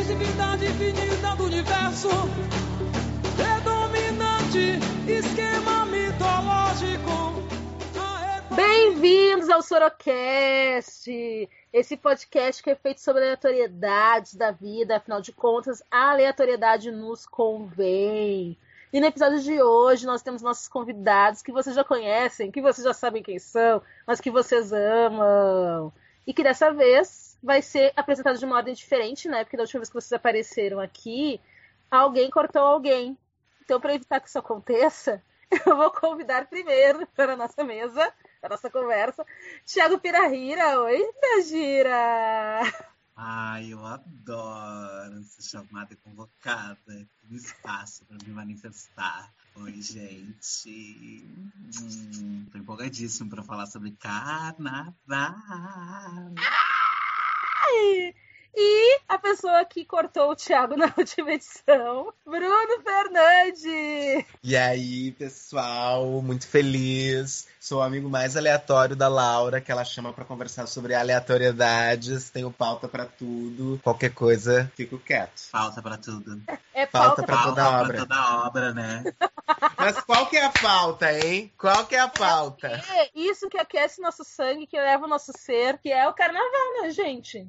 [0.00, 2.08] divindade infinita do universo.
[3.36, 7.42] Predominante, esquema mitológico.
[8.54, 11.10] Bem-vindos ao Sorocast!
[11.70, 17.26] Esse podcast que é feito sobre aleatoriedades da vida, afinal de contas, a aleatoriedade nos
[17.26, 18.56] convém.
[18.92, 22.84] E no episódio de hoje nós temos nossos convidados que vocês já conhecem, que vocês
[22.84, 25.92] já sabem quem são, mas que vocês amam.
[26.26, 29.44] E que dessa vez vai ser apresentado de uma ordem diferente, né?
[29.44, 31.40] Porque da última vez que vocês apareceram aqui,
[31.90, 33.18] alguém cortou alguém.
[33.64, 35.22] Então, para evitar que isso aconteça,
[35.66, 39.26] eu vou convidar primeiro para a nossa mesa, para a nossa conversa,
[39.66, 40.80] Thiago Pirahira.
[40.80, 42.60] Oi, Pirahira!
[43.14, 49.32] Ai, eu adoro ser chamada e convocada no espaço para me manifestar.
[49.54, 51.26] Oi, gente.
[51.28, 54.94] Hum, tô empolgadíssimo para falar sobre carnaval.
[57.62, 58.14] Ai!
[58.54, 64.26] E a pessoa que cortou o Thiago na última edição, Bruno Fernandes.
[64.42, 67.48] E aí, pessoal, muito feliz.
[67.58, 72.28] Sou o amigo mais aleatório da Laura, que ela chama para conversar sobre aleatoriedades.
[72.28, 73.80] Tenho pauta para tudo.
[73.82, 75.48] Qualquer coisa, fico quieto.
[75.50, 76.42] Pauta para tudo.
[76.74, 77.92] É Pauta pra toda Pauta obra.
[77.92, 79.04] pra toda obra, né?
[79.78, 81.52] Mas qual que é a pauta, hein?
[81.56, 82.68] Qual que é a pauta?
[82.68, 86.82] É isso que aquece nosso sangue, que leva o nosso ser, que é o carnaval,
[86.82, 87.46] né, gente?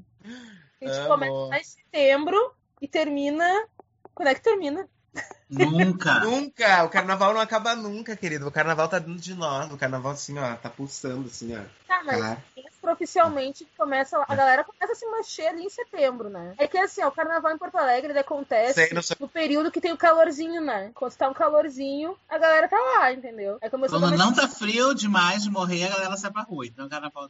[0.83, 1.07] A gente Amo.
[1.07, 3.67] começa em setembro e termina.
[4.13, 4.89] Quando é que termina?
[5.53, 6.19] Nunca.
[6.25, 6.83] Nunca!
[6.83, 8.47] O carnaval não acaba nunca, querido.
[8.47, 9.71] O carnaval tá dentro de nós.
[9.71, 11.61] O carnaval, assim, ó, tá pulsando, assim, ó.
[11.87, 12.37] Tá, mas Tá.
[12.91, 14.23] oficialmente começa.
[14.27, 16.53] A galera começa a se mexer ali em setembro, né?
[16.57, 19.17] É que assim, ó, o carnaval em Porto Alegre ele acontece Sei, sei.
[19.19, 20.91] no período que tem o calorzinho, né?
[20.93, 23.57] Quando tá um calorzinho, a galera tá lá, entendeu?
[23.61, 26.65] Aí começou a Quando não tá frio demais de morrer, a galera sai pra rua.
[26.65, 27.29] Então, o carnaval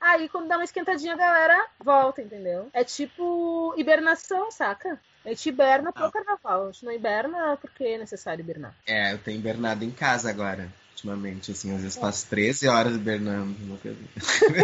[0.00, 2.68] Aí quando dá uma esquentadinha, a galera volta, entendeu?
[2.72, 5.00] É tipo hibernação, saca?
[5.24, 6.12] A gente hiberna pro Ah.
[6.12, 6.64] carnaval.
[6.68, 8.74] A gente não hiberna porque é necessário hibernar.
[8.86, 13.56] É, eu tenho hibernado em casa agora, ultimamente, assim, às vezes passo 13 horas hibernando.
[13.62, 13.98] uma coisa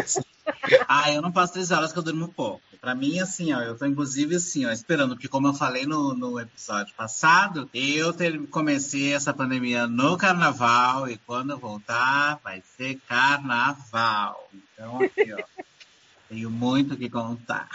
[0.01, 0.21] assim.
[0.89, 2.61] Ah, eu não passo três horas que eu durmo pouco.
[2.81, 6.15] Pra mim, assim, ó, eu tô inclusive assim, ó, esperando, porque como eu falei no,
[6.15, 12.63] no episódio passado, eu ter- comecei essa pandemia no carnaval e quando eu voltar, vai
[12.77, 14.49] ser carnaval.
[14.75, 15.39] Então, aqui, ó,
[16.29, 17.69] tenho muito o que contar.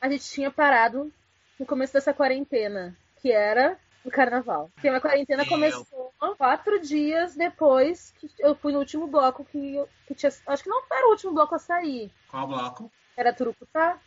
[0.00, 1.12] A gente tinha parado
[1.58, 4.70] no começo dessa quarentena, que era o carnaval.
[4.74, 9.76] Porque a quarentena Eu- começou quatro dias depois que eu fui no último bloco que,
[9.76, 10.32] eu- que tinha.
[10.46, 12.10] Acho que não era o último bloco a sair.
[12.28, 12.90] Qual bloco?
[13.16, 13.98] Era Turucutá.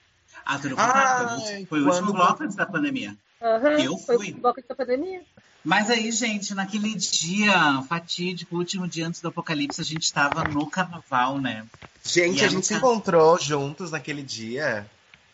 [0.45, 3.15] Ah, tudo Ai, Foi o último bloco antes da pandemia.
[3.41, 4.27] Aham, Eu Foi o fui.
[4.27, 5.21] último bloco da pandemia.
[5.63, 10.69] Mas aí, gente, naquele dia fatídico, último dia antes do apocalipse, a gente tava no
[10.69, 11.65] carnaval, né?
[12.03, 14.89] Gente, E a a gente se encontrou juntos naquele dia.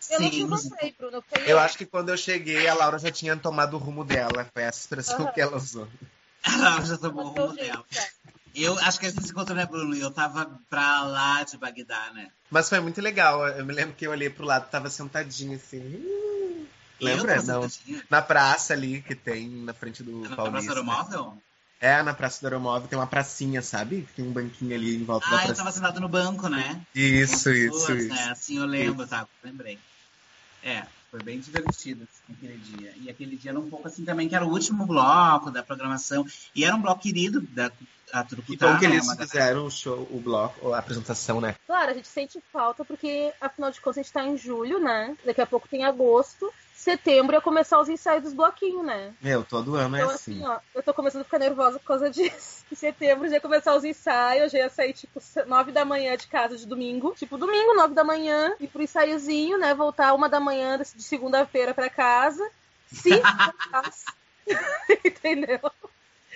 [0.10, 0.44] Eu não te
[0.98, 1.24] Bruno.
[1.46, 4.48] Eu acho que quando eu cheguei, a Laura já tinha tomado o rumo dela.
[4.54, 5.32] Foi essa expressão Aham.
[5.34, 5.88] que ela usou.
[6.44, 7.86] ela já tomou o rumo dela.
[8.54, 9.96] Eu acho que a gente se encontrou, né, Bruno?
[9.96, 12.32] E eu tava pra lá de Bagdá, né?
[12.50, 13.46] Mas foi muito legal.
[13.48, 16.68] Eu me lembro que eu olhei pro lado, tava sentadinho assim.
[17.02, 17.42] Lembra?
[17.42, 17.68] Não.
[17.68, 18.04] sentadinha.
[18.10, 20.72] Na praça ali que tem na frente do Na Praça Paulista.
[20.72, 21.38] Aeromóvel?
[21.82, 24.08] É, na Praça do Aeromóvel tem uma pracinha, sabe?
[24.16, 25.64] Tem um banquinho ali em volta da Ah, eu praça.
[25.64, 26.82] tava sentado no banco, né?
[26.96, 28.10] Isso, Com isso, pessoas, isso.
[28.14, 28.30] Né?
[28.32, 29.28] Assim eu lembro, tá?
[29.44, 29.78] Lembrei.
[30.66, 32.92] É, foi bem divertido aquele dia.
[32.98, 36.26] E aquele dia era um pouco assim também, que era o último bloco da programação.
[36.56, 37.72] E era um bloco querido da
[38.12, 41.56] a Que Turucutá, bom que eles fizeram o show, o bloco, a apresentação, né?
[41.66, 45.16] Claro, a gente sente falta porque, afinal de contas, a gente tá em julho, né?
[45.26, 46.52] Daqui a pouco tem agosto.
[46.76, 49.14] Setembro ia começar os ensaios dos bloquinhos, né?
[49.22, 50.34] Meu, todo ano é Então, assim.
[50.34, 52.64] assim, ó, eu tô começando a ficar nervosa por causa disso.
[52.72, 56.28] Em setembro já ia começar os ensaios, já ia sair, tipo, nove da manhã de
[56.28, 57.16] casa de domingo.
[57.18, 59.74] Tipo, domingo, nove da manhã, ir pro ensaiozinho, né?
[59.74, 62.48] Voltar uma da manhã de segunda-feira pra casa.
[62.92, 63.10] Se
[63.72, 64.06] voltasse.
[65.04, 65.60] Entendeu?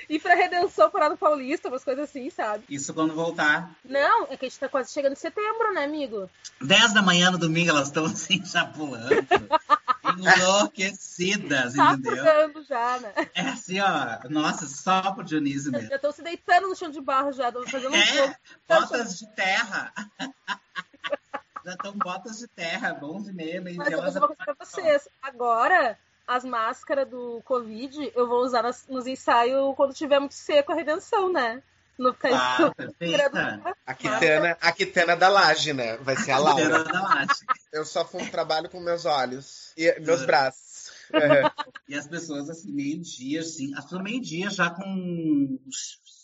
[0.10, 2.64] Ir pra Redenção, Parado Paulista, umas coisas assim, sabe?
[2.70, 3.70] Isso quando voltar.
[3.86, 6.28] Não, é que a gente tá quase chegando em setembro, né, amigo?
[6.60, 9.10] 10 da manhã no domingo, elas estão assim, já pulando.
[10.26, 12.64] Enlouquecidas, Tá entendeu?
[12.64, 13.14] já, né?
[13.34, 14.20] É assim, ó.
[14.30, 15.90] Nossa, só pro Dionísio mesmo.
[15.90, 18.36] Já estão se deitando no chão de barro já, fazendo um É, jogo.
[18.68, 19.94] botas de terra.
[21.66, 25.10] Já estão botas de terra, bons e meia, meio Mas eu vou coisa pra vocês.
[25.22, 30.72] Agora, as máscaras do Covid, eu vou usar nas- nos ensaios quando tiver muito seco
[30.72, 31.62] a redenção, né?
[32.00, 32.76] Não ficar Ah, isso.
[32.76, 33.62] perfeita.
[33.86, 35.98] A Kitana, a Kitana da laje, né?
[35.98, 36.64] Vai ser a Laura.
[36.64, 37.46] Inteira da laje.
[37.74, 40.92] Eu só fumo trabalho com meus olhos e meus braços.
[41.12, 41.52] É.
[41.90, 45.60] E as pessoas, assim, meio-dia, assim, as pessoas meio-dia já com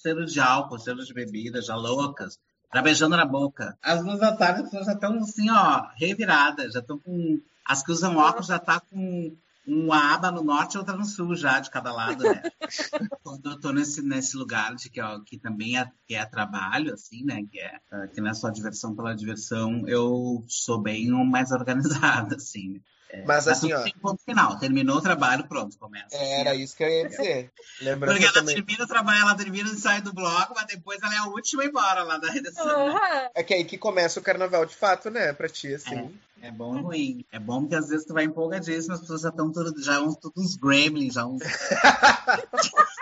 [0.02, 2.40] cheiro de álcool, cheiro de bebida, já loucas,
[2.74, 3.78] já beijando na boca.
[3.82, 7.42] Às duas da tarde as pessoas já estão, assim, ó, reviradas, já estão com.
[7.68, 9.36] As que usam óculos já tá com
[9.68, 12.42] um aba no norte e outra no sul já, de cada lado, né?
[13.24, 16.94] Quando eu tô nesse, nesse lugar de que, ó, que também é, que é trabalho,
[16.94, 17.44] assim, né?
[17.52, 22.82] Que, é, que não é só diversão pela diversão, eu sou bem mais organizada, assim.
[23.16, 23.82] É, Mas assim, ó.
[23.84, 24.58] Tem ponto final.
[24.60, 26.16] Terminou o trabalho, pronto, começa.
[26.16, 27.52] Era isso que eu ia dizer.
[27.82, 28.56] Lembrando Porque ela também...
[28.56, 31.64] termina o trabalho, ela termina e sai do bloco, mas depois ela é a última
[31.64, 32.88] ir embora lá da redação.
[32.88, 33.00] Uhum.
[33.34, 35.32] É que aí que começa o carnaval de fato, né?
[35.34, 36.14] Pra ti, assim.
[36.42, 37.26] É bom ou ruim.
[37.32, 40.16] É bom porque às vezes tu vai empolgadíssimo, as pessoas já estão tudo, já uns,
[40.18, 41.42] tudo uns gremlins, já uns.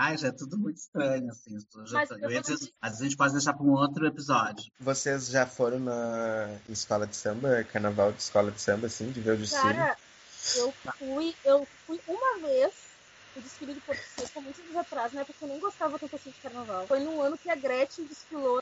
[0.00, 1.56] Ai, já é tudo muito estranho, assim.
[1.86, 4.70] Já dizer- às vezes a gente pode deixar para um outro episódio.
[4.78, 9.32] Vocês já foram na escola de samba, carnaval de escola de samba, assim, de ver
[9.32, 9.74] o desfile?
[9.74, 9.96] Cara,
[10.56, 12.72] eu fui, eu fui uma vez
[13.38, 15.24] o desfile de Porto Seco, há muitos anos atrás, né?
[15.24, 16.86] Porque eu nem gostava tanto assim de carnaval.
[16.86, 18.60] Foi num ano que a Gretchen desfilou.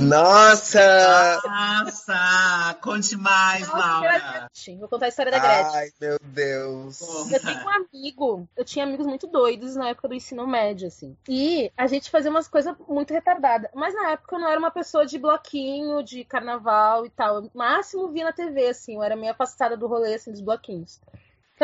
[0.00, 1.40] Nossa!
[1.44, 2.76] Nossa!
[2.80, 4.18] Conte mais, Nossa, a Laura!
[4.18, 4.78] Gretchen.
[4.78, 5.76] Vou contar a história da Gretchen.
[5.80, 7.00] Ai, meu Deus.
[7.30, 11.16] Eu tenho um amigo, eu tinha amigos muito doidos na época do ensino médio, assim.
[11.28, 13.70] E a gente fazia umas coisas muito retardadas.
[13.74, 17.36] Mas na época eu não era uma pessoa de bloquinho, de carnaval e tal.
[17.36, 18.94] Eu máximo via na TV, assim.
[18.94, 21.00] Eu era meio afastada do rolê, assim, dos bloquinhos.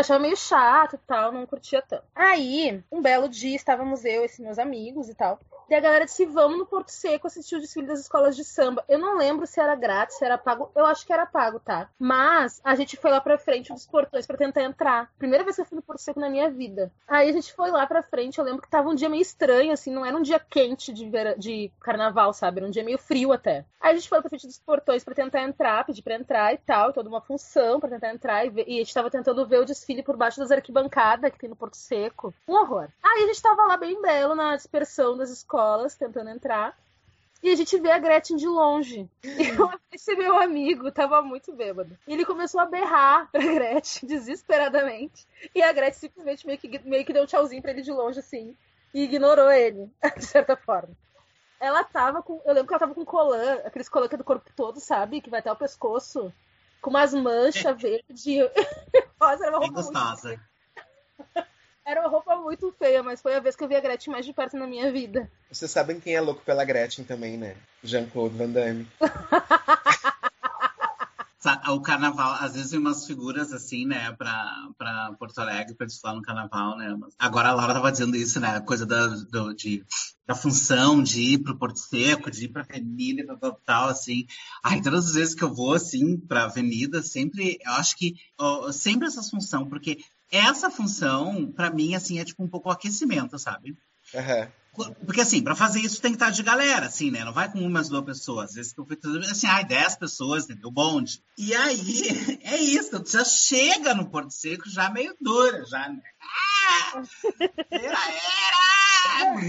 [0.01, 2.05] Que achava meio chato e tal, não curtia tanto.
[2.15, 5.39] Aí, um belo dia, estávamos eu esses meus amigos e tal.
[5.71, 8.85] E a galera disse: vamos no Porto Seco assistir o desfile das escolas de samba.
[8.89, 10.71] Eu não lembro se era grátis, se era pago.
[10.75, 11.89] Eu acho que era pago, tá?
[11.99, 15.11] Mas a gente foi lá pra frente dos portões pra tentar entrar.
[15.19, 16.91] Primeira vez que eu fui no Porto Seco na minha vida.
[17.07, 18.39] Aí a gente foi lá pra frente.
[18.39, 21.09] Eu lembro que tava um dia meio estranho, assim, não era um dia quente de,
[21.39, 22.59] de carnaval, sabe?
[22.59, 23.65] Era um dia meio frio até.
[23.81, 26.59] Aí a gente foi pra frente dos portões pra tentar entrar, pedir pra entrar e
[26.59, 28.45] tal, toda uma função pra tentar entrar.
[28.45, 31.39] E, ver- e a gente tava tentando ver o desfile por baixo das arquibancadas que
[31.39, 32.35] tem no Porto Seco.
[32.49, 32.89] Um horror.
[33.03, 35.60] Aí a gente tava lá bem belo na dispersão das escolas,
[35.99, 36.77] tentando entrar.
[37.43, 39.09] E a gente vê a Gretchen de longe.
[39.25, 41.97] E eu- esse meu amigo tava muito bêbado.
[42.07, 45.27] E ele começou a berrar pra Gretchen, desesperadamente.
[45.55, 48.19] E a Gretchen simplesmente meio que, meio que deu um tchauzinho pra ele de longe,
[48.19, 48.55] assim.
[48.93, 50.91] E ignorou ele, de certa forma.
[51.59, 52.41] Ela tava com.
[52.45, 55.21] Eu lembro que ela tava com colã, aqueles colã que é do corpo todo, sabe?
[55.21, 56.33] Que vai até o pescoço.
[56.81, 58.39] Com umas manchas verde.
[59.21, 60.41] Nossa, era uma roupa muito gostosa.
[61.35, 61.47] feia.
[61.87, 64.25] Era uma roupa muito feia, mas foi a vez que eu vi a Gretchen mais
[64.27, 65.31] de perto na minha vida.
[65.51, 67.57] Vocês sabem quem é louco pela Gretchen também, né?
[67.83, 68.87] Jean-Claude Van Damme.
[71.71, 76.15] O carnaval, às vezes vem umas figuras assim, né, pra, pra Porto Alegre, pra desfilar
[76.15, 76.95] no carnaval, né?
[77.01, 78.61] Mas Agora a Laura tava dizendo isso, né?
[78.61, 79.83] Coisa da, do- de,
[80.27, 83.89] da função de ir pro Porto Seco, de ir pra Avenida e tal, tal, tal,
[83.89, 84.27] assim.
[84.63, 88.71] Ai, todas as vezes que eu vou, assim, pra Avenida, sempre, eu acho que, ó,
[88.71, 89.97] sempre essa função, porque
[90.31, 93.77] essa função, pra mim, assim, é tipo um pouco o aquecimento, sabe?
[94.15, 94.49] Aham.
[95.05, 97.25] Porque assim, pra fazer isso tem que estar de galera, assim, né?
[97.25, 98.51] Não vai com umas duas pessoas.
[98.51, 100.71] Às vezes eu fui tudo assim, ai, dez pessoas, entendeu?
[100.71, 101.21] Bonde.
[101.37, 106.01] E aí, é isso, tu já chega no Porto Seco já meio dura, já, né?
[106.23, 107.03] Ah!
[107.71, 109.41] Era, era!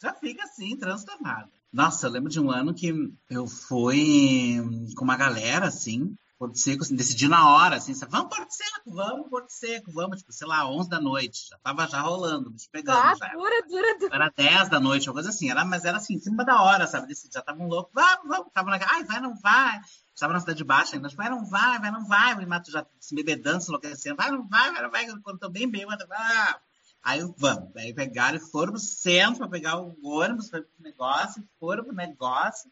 [0.00, 1.50] Já fica assim, transtornado.
[1.72, 2.92] Nossa, eu lembro de um ano que
[3.30, 4.58] eu fui
[4.96, 9.28] com uma galera, assim, Porto Seco, assim, decidi na hora, assim, vamos Porto Seco, vamos
[9.28, 12.98] Porto Seco, vamos, tipo, sei lá, 11 da noite, já tava já rolando, me pegando
[12.98, 13.28] Ah, já.
[13.28, 14.14] dura, dura, dura.
[14.14, 16.86] Era 10 da noite, uma coisa assim, era, mas era assim, em cima da hora,
[16.86, 17.06] sabe?
[17.06, 19.80] Decidi, já estavam loucos, vamos, vamos, tava na, ai, vai, não vai.
[20.12, 23.14] Estava na cidade baixa ainda, vai, não vai, vai, não vai, o Mato já se
[23.14, 26.56] bebedando, se enlouquecendo, vai, não vai, vai, não vai, quando tô bem bêbado, vai.
[27.02, 31.46] Aí vamos, aí pegaram e foram pro centro pra pegar o ônibus, foi pro negócio,
[31.60, 32.70] foram pro negócio.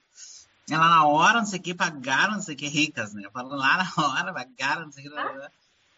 [0.73, 3.29] E lá na hora, não sei o que, pagaram, não sei o que, ricas, né?
[3.31, 5.19] Falando lá na hora, pagaram, não sei o que.
[5.19, 5.50] Ah.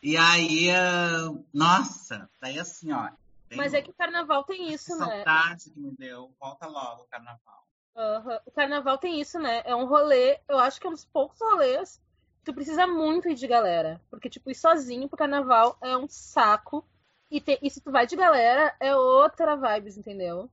[0.03, 3.09] E aí, ah, nossa, daí assim, ó.
[3.55, 5.07] Mas é que o carnaval tem que isso, né?
[5.07, 6.35] saudade que me deu.
[6.41, 7.65] Volta logo o carnaval.
[7.97, 8.41] Aham.
[8.45, 9.63] O carnaval tem isso, né?
[9.65, 12.01] É um rolê, eu acho que é um dos poucos rolês
[12.41, 14.01] que tu precisa muito ir de galera.
[14.11, 16.85] Porque, tipo, ir sozinho pro carnaval é um saco.
[17.31, 20.51] E, te- e se tu vai de galera, é outra vibes, entendeu?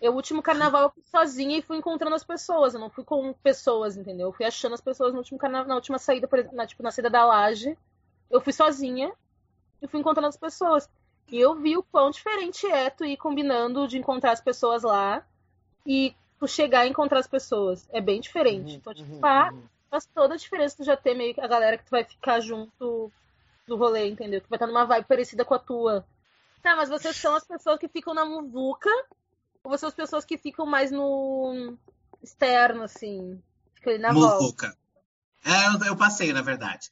[0.00, 2.74] Eu, o último carnaval, eu fui sozinha e fui encontrando as pessoas.
[2.74, 4.28] Eu não fui com pessoas, entendeu?
[4.28, 6.82] Eu fui achando as pessoas no último carnaval, na última saída, por exemplo, na, tipo,
[6.82, 7.76] na saída da laje.
[8.30, 9.12] Eu fui sozinha
[9.80, 10.88] e fui encontrando as pessoas.
[11.28, 15.24] E eu vi o quão diferente é tu ir combinando de encontrar as pessoas lá
[15.84, 17.88] e tu chegar e encontrar as pessoas.
[17.90, 18.72] É bem diferente.
[18.72, 19.62] Uhum, então, tipo, uhum, pá, uhum.
[19.90, 22.40] faz toda a diferença tu já ter meio que a galera que tu vai ficar
[22.40, 23.10] junto
[23.66, 24.40] do rolê, entendeu?
[24.40, 26.06] Que vai estar numa vibe parecida com a tua.
[26.62, 28.90] Tá, mas vocês são as pessoas que ficam na muvuca
[29.66, 31.76] ou vocês são as pessoas que ficam mais no
[32.22, 33.42] externo, assim?
[33.74, 34.36] Fica ali na volta.
[34.36, 34.78] Muvuca.
[35.44, 36.88] É, eu, passei, na verdade.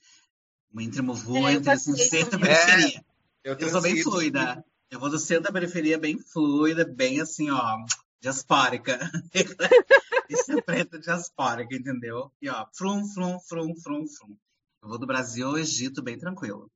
[0.76, 3.04] Entre Muvu, É, eu entre assim, passei centro e periferia.
[3.45, 4.64] Eu, Eu sou bem fluida.
[4.90, 7.76] Eu vou do centro da periferia bem fluida, bem assim, ó,
[8.21, 8.99] diaspórica.
[10.28, 12.33] Isso é preta diaspórica, entendeu?
[12.43, 14.37] E ó, frum, frum, frum, frum, frum.
[14.83, 16.69] Eu vou do Brasil ao Egito bem tranquilo.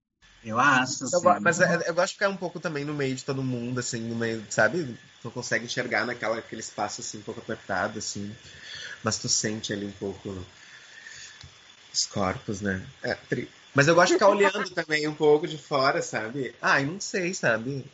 [0.48, 1.16] Eu acho, assim.
[1.16, 3.42] Eu go- mas é- eu gosto de ficar um pouco também no meio de todo
[3.42, 4.96] mundo, assim, no meio, sabe?
[5.22, 8.34] Tu consegue enxergar naquela, aquele espaço, assim, um pouco apertado, assim.
[9.02, 10.44] Mas tu sente ali um pouco
[11.92, 12.84] os corpos, né?
[13.02, 16.54] É, tri- Mas eu gosto de ficar olhando também um pouco de fora, sabe?
[16.60, 17.84] Ah, eu não sei, sabe?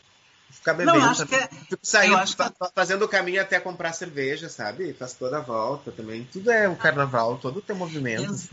[0.50, 0.99] Ficar bebendo.
[0.99, 1.58] Não, acho que também.
[1.61, 4.92] é- Fico saindo, eu acho que- fa- fa- fazendo o caminho até comprar cerveja, sabe?
[4.94, 6.25] Faz toda a volta também.
[6.32, 8.23] Tudo é o carnaval, todo tem movimento.
[8.32, 8.49] Ex-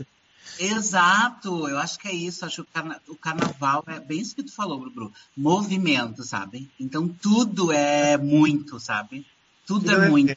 [0.58, 2.44] Exato, eu acho que é isso.
[2.44, 5.12] Acho que o, carna- o carnaval é bem isso que tu falou, Bruno.
[5.36, 6.70] Movimento, sabe?
[6.78, 9.26] Então tudo é muito, sabe?
[9.66, 10.36] Tudo é é muito.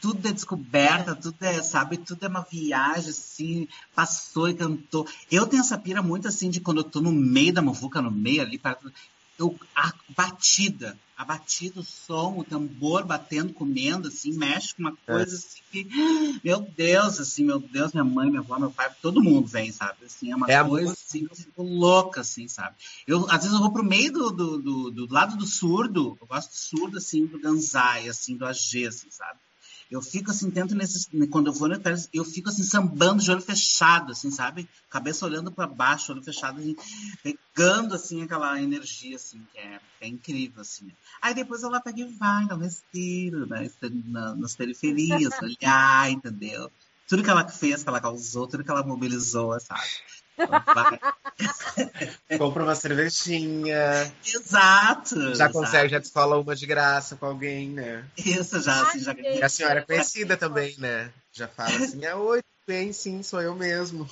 [0.00, 1.96] Tudo é descoberta, tudo é, sabe?
[1.96, 5.06] Tudo é uma viagem, assim, passou e cantou.
[5.30, 8.10] Eu tenho essa pira muito assim de quando eu tô no meio da muvuca, no
[8.10, 8.92] meio ali, perto,
[9.38, 14.96] eu, a batida, a batida, o som, o tambor batendo, comendo, assim, mexe com uma
[14.96, 19.22] coisa assim que, meu Deus, assim, meu Deus, minha mãe, minha avó, meu pai, todo
[19.22, 20.04] mundo vem, sabe?
[20.04, 22.76] Assim, é uma É coisa assim, fico louca, assim, sabe?
[23.06, 26.26] Eu, às vezes eu vou pro meio do, do, do, do lado do surdo, eu
[26.26, 29.38] gosto do surdo, assim, do Ganzai, assim, do AG, assim, sabe?
[29.90, 31.08] Eu fico assim, tento nesses.
[31.30, 34.68] Quando eu vou no Itália, eu fico assim, sambando de olho fechado, assim, sabe?
[34.90, 36.76] Cabeça olhando para baixo, olho fechado, assim,
[37.22, 40.90] pegando assim aquela energia, assim, que é, que é incrível, assim.
[41.22, 43.70] Aí depois ela pega e vai, dá um respiro, né?
[44.06, 46.70] Na, nas periferias, olhar, entendeu?
[47.08, 49.82] Tudo que ela fez, que ela causou, tudo que ela mobilizou, sabe?
[52.38, 54.12] Compra uma cervejinha.
[54.24, 55.20] Exato!
[55.20, 55.52] Já exato.
[55.52, 58.04] consegue, já descola uma de graça com alguém, né?
[58.16, 61.10] Isso, já, assim, já Ai, E a senhora é conhecida também, né?
[61.32, 64.08] Já fala assim, ah, oi, bem, sim, sou eu mesmo.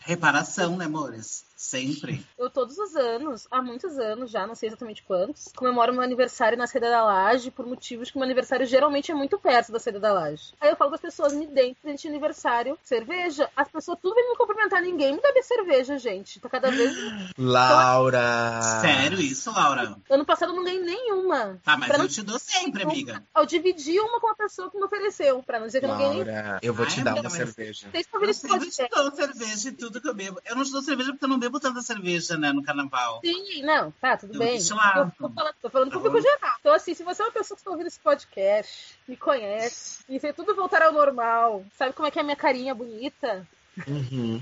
[0.00, 1.44] Reparação, né, amores?
[1.62, 2.26] Sempre.
[2.36, 6.58] Eu todos os anos, há muitos anos já, não sei exatamente quantos, comemoro meu aniversário
[6.58, 10.00] na Seda da Laje por motivos que meu aniversário geralmente é muito perto da Seda
[10.00, 10.52] da Laje.
[10.60, 13.48] Aí eu falo para as pessoas, me deem presente de aniversário, cerveja.
[13.56, 16.40] As pessoas tudo vêm me cumprimentar, ninguém me bebe cerveja, gente.
[16.40, 16.92] Tá cada vez...
[17.38, 18.60] Laura!
[18.80, 19.96] Sério isso, Laura?
[20.10, 21.60] Ano passado eu não ganhei nenhuma.
[21.64, 23.22] Tá, mas Pra eu não- te dou sempre, amiga.
[23.36, 25.98] Eu dividi uma com a pessoa que me ofereceu, pra não dizer que eu não
[25.98, 26.24] ganhei.
[26.24, 27.88] Laura, eu vou te Ai, dar amiga, uma mas- cerveja.
[27.92, 30.40] Vocês Eu sempre te dou cerveja e tudo que eu bebo.
[30.44, 33.20] Eu não te dou cerveja porque eu não bebo tanta cerveja, né, no carnaval.
[33.24, 34.58] Sim, não, tá, tudo Eu bem.
[34.70, 34.94] lá.
[34.96, 36.22] Eu tô falando, tô falando Tá público bom.
[36.22, 36.56] geral.
[36.60, 40.18] Então, assim, se você é uma pessoa que está ouvindo esse podcast, me conhece, e
[40.20, 43.46] se tudo voltar ao normal, sabe como é que é a minha carinha bonita?
[43.86, 44.40] Uhum.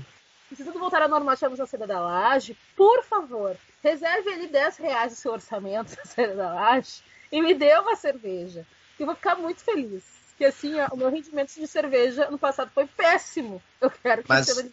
[0.51, 4.47] E se tudo voltar ao normal, tivemos a Seda da Laje, por favor, reserve ali
[4.47, 7.01] 10 reais do seu orçamento da Seda da Laje
[7.31, 8.65] e me dê uma cerveja.
[8.99, 10.03] Eu vou ficar muito feliz.
[10.31, 13.61] Porque assim, ó, o meu rendimento de cerveja no passado foi péssimo.
[13.79, 14.69] Eu quero que Mas- seja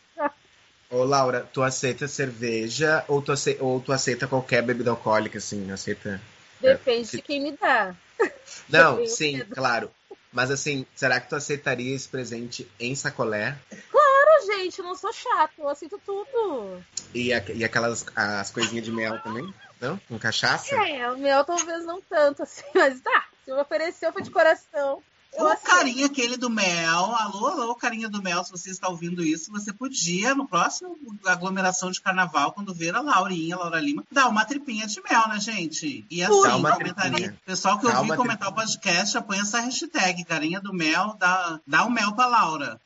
[0.90, 5.70] Ô, Laura, tu aceita cerveja ou tu aceita, ou tu aceita qualquer bebida alcoólica, assim?
[5.70, 6.20] Aceita?
[6.60, 7.94] Depende de quem me dá.
[8.68, 9.54] Não, sim, medo.
[9.54, 9.90] claro.
[10.32, 13.56] Mas assim, será que tu aceitaria esse presente em sacolé?
[13.90, 16.82] Claro, gente, eu não sou chato, eu aceito tudo.
[17.14, 19.52] E, a- e aquelas as coisinhas de mel também?
[19.80, 19.96] Não?
[20.08, 20.74] Com cachaça?
[20.74, 23.26] É, o meu talvez não tanto assim, mas tá.
[23.44, 25.02] Se me ofereceu, foi de coração.
[25.32, 29.22] Eu O carinha aquele do mel, alô, alô, carinha do mel, se você está ouvindo
[29.22, 34.04] isso, você podia, no próximo aglomeração de carnaval, quando ver a Laurinha, a Laura Lima,
[34.10, 36.04] dar uma tripinha de mel, né, gente?
[36.10, 37.12] E assim, uma comentaria.
[37.12, 37.40] tripinha.
[37.44, 41.90] Pessoal que uma comentar o podcast, põe essa hashtag, carinha do mel, dá, dá o
[41.90, 42.80] mel pra Laura.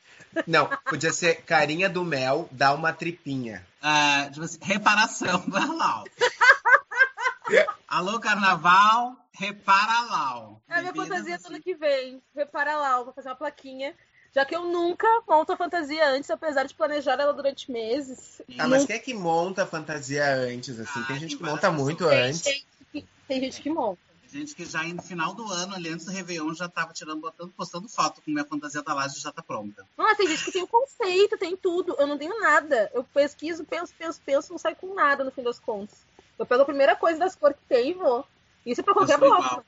[0.47, 3.65] Não, podia ser carinha do mel, dá uma tripinha.
[3.81, 6.05] Ah, tipo assim, reparação pra Lau.
[7.93, 10.59] Alô, carnaval, repara Lau.
[10.67, 11.53] É a minha fantasia do assim.
[11.53, 12.23] ano que vem.
[12.35, 13.93] Repara lá, vou fazer uma plaquinha.
[14.33, 18.41] Já que eu nunca monto a fantasia antes, apesar de planejar ela durante meses.
[18.57, 21.03] Ah, mas quem é que monta a fantasia antes, assim?
[21.03, 22.19] Tem Ah, gente tem que várias monta muito pessoas.
[22.19, 22.41] antes.
[22.41, 24.01] Tem gente, que, tem gente que monta.
[24.27, 27.51] Gente que já no final do ano, ali antes do Réveillon, já tava tirando, botando,
[27.51, 29.85] postando foto com minha fantasia da laje já tá pronta.
[29.95, 31.95] Nossa, tem gente que tem o conceito, tem tudo.
[31.99, 32.89] Eu não tenho nada.
[32.91, 36.11] Eu pesquiso, penso, penso, penso, não saio com nada no fim das contas.
[36.37, 38.25] Eu pego a primeira coisa das cores que tem e vou.
[38.65, 39.63] Isso é pra qualquer bloco.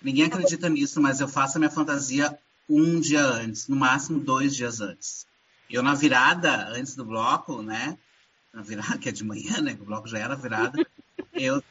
[0.00, 2.38] Ninguém acredita nisso, mas eu faço a minha fantasia
[2.68, 5.26] um dia antes, no máximo dois dias antes.
[5.68, 7.98] Eu na virada, antes do bloco, né?
[8.52, 9.74] Na virada, que é de manhã, né?
[9.74, 10.86] Que o bloco já era virada.
[11.32, 11.62] eu,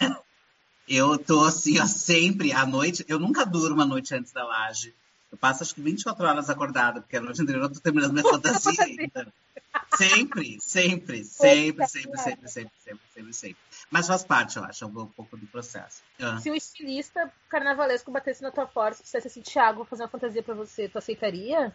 [0.88, 3.04] eu tô assim, ó, sempre à noite.
[3.06, 4.94] Eu nunca durmo a noite antes da laje.
[5.34, 8.22] Eu passo acho que 24 horas acordada, porque a noite anterior eu tô terminando minha
[8.22, 9.26] fantasia ainda.
[9.96, 13.56] Sempre, sempre, sempre, sempre, sempre, sempre, sempre, sempre, sempre.
[13.90, 16.02] Mas faz parte, eu acho, um pouco do processo.
[16.20, 16.38] Ah.
[16.40, 20.08] Se um estilista carnavalesco batesse na tua porta e dissesse assim, Thiago, vou fazer uma
[20.08, 21.72] fantasia pra você, tu aceitaria?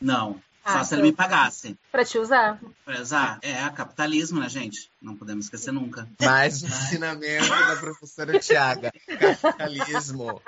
[0.00, 1.76] Não, Ah, só se ele então- me pagasse.
[1.90, 2.58] Pra te usar?
[2.84, 3.38] Pra usar.
[3.42, 4.90] É, capitalismo, né, gente?
[5.00, 6.08] Não podemos esquecer nunca.
[6.20, 8.92] Mais um ensinamento da professora Tiaga.
[9.06, 10.40] Capitalismo.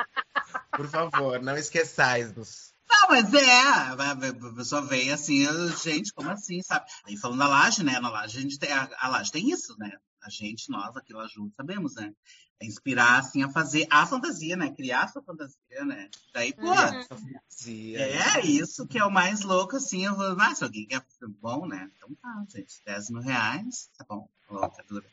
[0.77, 2.75] Por favor, não esqueçais-nos.
[2.89, 5.47] Não, mas é, a pessoa veio assim,
[5.83, 6.87] gente, como assim, sabe?
[7.07, 7.99] Aí falando da laje, né?
[7.99, 9.93] Na laje a gente tem, a, a laje tem isso, né?
[10.23, 12.13] A gente, nós aqui lá juntos, sabemos, né?
[12.61, 14.71] É inspirar, assim, a fazer a fantasia, né?
[14.71, 16.09] Criar a sua fantasia, né?
[16.33, 17.05] Daí, pô, Uhum.
[17.09, 18.01] Fantasia.
[18.01, 20.05] é isso que é o mais louco, assim.
[20.05, 21.05] Eu vou, ah, se alguém quer
[21.41, 21.91] bom, né?
[21.97, 24.29] Então tá, gente, 10 mil reais, tá bom.
[24.49, 25.07] Louca, dura.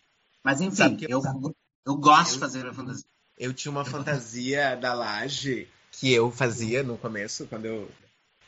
[0.44, 1.22] Mas enfim, eu,
[1.86, 3.06] eu gosto de fazer a fantasia.
[3.42, 7.90] Eu tinha uma fantasia da laje que eu fazia no começo, quando eu.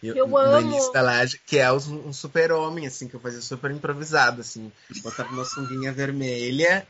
[0.03, 0.69] Eu no amo.
[0.69, 4.71] início da laje, que é um, um super-homem, assim, que eu fazia super improvisado, assim.
[5.01, 6.85] Botava uma sunguinha vermelha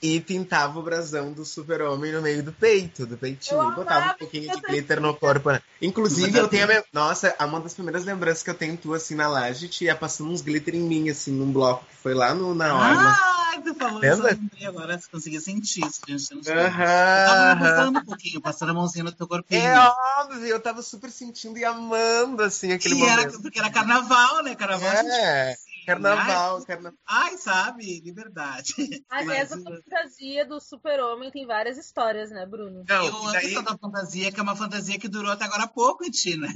[0.00, 3.60] e pintava o brasão do super-homem no meio do peito, do peitinho.
[3.60, 5.50] Eu E botava um pouquinho de glitter no corpo.
[5.50, 5.60] né?
[5.80, 6.84] Inclusive, eu tenho a minha...
[6.92, 10.42] Nossa, uma das primeiras lembranças que eu tenho tu, assim, na laje, ia passando uns
[10.42, 13.41] glitter em mim, assim, num bloco que foi lá no, na orla.
[13.52, 14.32] Ai, tu falou Lembra?
[14.32, 16.34] isso, eu agora, você conseguia sentir isso, gente.
[16.34, 16.54] Não sei.
[16.54, 17.58] Eu tava aham.
[17.58, 19.60] passando um pouquinho, passando a mãozinha no teu corpinho.
[19.60, 23.20] É óbvio, eu tava super sentindo e amando, assim, aquele E momento.
[23.20, 24.54] era, porque era carnaval, né?
[24.54, 26.98] Carnaval a gente É, assim, carnaval, Ai, carnaval.
[27.06, 28.00] ai, sabe?
[28.00, 28.72] Liberdade.
[29.10, 32.84] Mas Mas, essa fantasia do super-homem tem várias histórias, né, Bruno?
[32.88, 35.64] Não, eu amo daí, essa da fantasia, que é uma fantasia que durou até agora
[35.64, 36.48] há pouco em ti, né?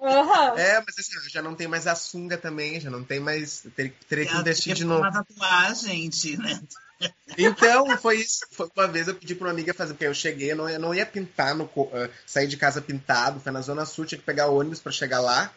[0.00, 0.58] Aham.
[0.58, 3.64] é, mas assim, já não tem mais a sunga também, já não tem mais.
[3.74, 5.00] Ter, teria que investir de novo.
[5.00, 6.60] Uma tatuagem, gente, né?
[7.38, 8.40] Então, foi isso.
[8.50, 10.78] Foi uma vez eu pedi pra uma amiga fazer, porque eu cheguei, eu não ia,
[10.78, 14.18] não ia pintar, no, co- ah, sair de casa pintado, foi na Zona Sul, tinha
[14.18, 15.50] que pegar ônibus pra chegar lá.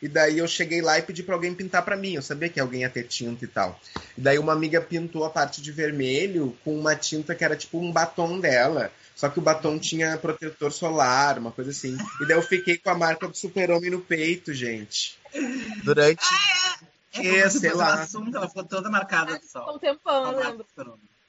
[0.00, 2.14] E daí eu cheguei lá e pedi pra alguém pintar pra mim.
[2.14, 3.80] Eu sabia que alguém ia ter tinta e tal.
[4.16, 7.78] E daí uma amiga pintou a parte de vermelho com uma tinta que era tipo
[7.80, 8.92] um batom dela.
[9.18, 11.98] Só que o batom tinha protetor solar, uma coisa assim.
[12.20, 15.18] E daí eu fiquei com a marca do super-homem no peito, gente.
[15.82, 16.22] Durante.
[17.14, 18.06] É, É, como sei lá.
[18.06, 19.74] que ela ficou toda marcada de Ficou sol.
[19.74, 20.66] um tempão, eu lembro.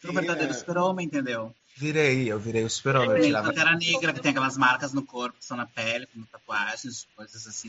[0.03, 0.55] O verdadeiro É.
[0.55, 1.51] super-homem, entendeu?
[1.77, 3.10] Virei, eu virei o super-homem.
[3.17, 6.27] Eu tirava Pantera Negra, que tem aquelas marcas no corpo, que são na pele, como
[6.27, 7.67] tatuagens, coisas assim,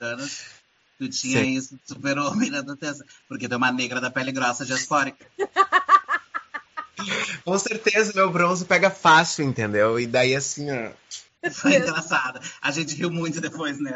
[0.00, 0.46] canas.
[0.98, 1.50] Tu tinha Sim.
[1.54, 3.04] isso, super-homem na tua testa.
[3.28, 5.24] Porque tem uma negra da pele grossa diaspórica.
[7.44, 9.98] Com certeza, meu bronze pega fácil, entendeu?
[9.98, 10.90] E daí, assim, ó.
[11.52, 12.40] Foi engraçado.
[12.60, 13.92] A gente riu muito depois, né?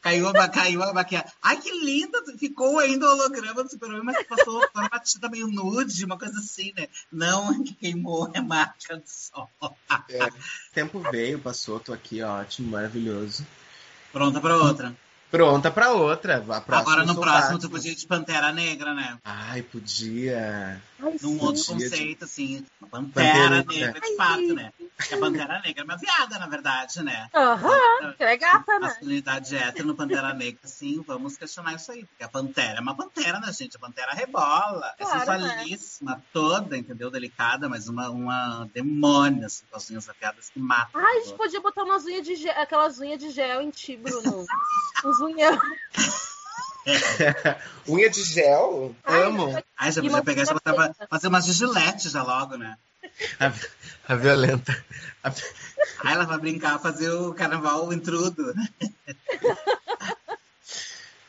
[0.00, 1.30] Caiu a, caiu a maquiagem.
[1.40, 2.18] Ai, que linda!
[2.36, 6.72] Ficou ainda o holograma do super-homem, mas passou uma tinta meio nude, uma coisa assim,
[6.76, 6.88] né?
[7.12, 9.48] Não, que queimou é marca do sol.
[10.08, 10.32] É, o
[10.72, 13.46] tempo veio, passou, tô aqui, ótimo, maravilhoso.
[14.12, 14.96] Pronta pra outra.
[15.34, 16.36] Pronta pra outra.
[16.36, 19.18] A próxima Agora no próximo tu podia ir de Pantera Negra, né?
[19.24, 20.80] Ai, podia.
[21.00, 21.38] Ai, Num sim.
[21.40, 22.64] outro Podia de- conceito, assim.
[22.80, 24.72] Uma Pantera Pantera Negra, de fato, né?
[24.96, 27.28] Porque a Pantera Negra é uma viada, na verdade, né?
[27.34, 28.86] Aham, que é gata, né?
[28.86, 32.04] Masculinidade hétero no Pantera Negra, sim, vamos questionar isso aí.
[32.06, 33.76] Porque a Pantera é uma Pantera, né, gente?
[33.76, 37.10] A Pantera rebola, é Claro, sensualíssima, toda, entendeu?
[37.10, 41.00] Delicada, mas uma, uma demônia, assim, com as unhas afiadas que matam.
[41.00, 43.96] Ai, a gente podia botar umas unhas de gel, aquelas unhas de gel em ti,
[43.96, 44.46] Bruno.
[45.04, 45.58] Uns unhão.
[47.88, 48.94] Unha de gel?
[49.04, 49.62] Ai, Amo.
[49.76, 52.76] Ai, já podia pegar e já botava, fazer umas de gilete já logo, né?
[53.40, 53.52] A,
[54.12, 54.72] a violenta.
[55.22, 55.32] A-
[56.04, 58.68] Ai, ela vai brincar, fazer o carnaval intrudo, né?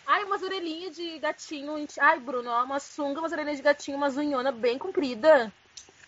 [0.08, 1.74] Ai, umas orelhinhas de gatinho.
[2.00, 5.52] Ai, Bruno, ó, uma sunga, umas orelhinhas de gatinho, uma unhona bem comprida.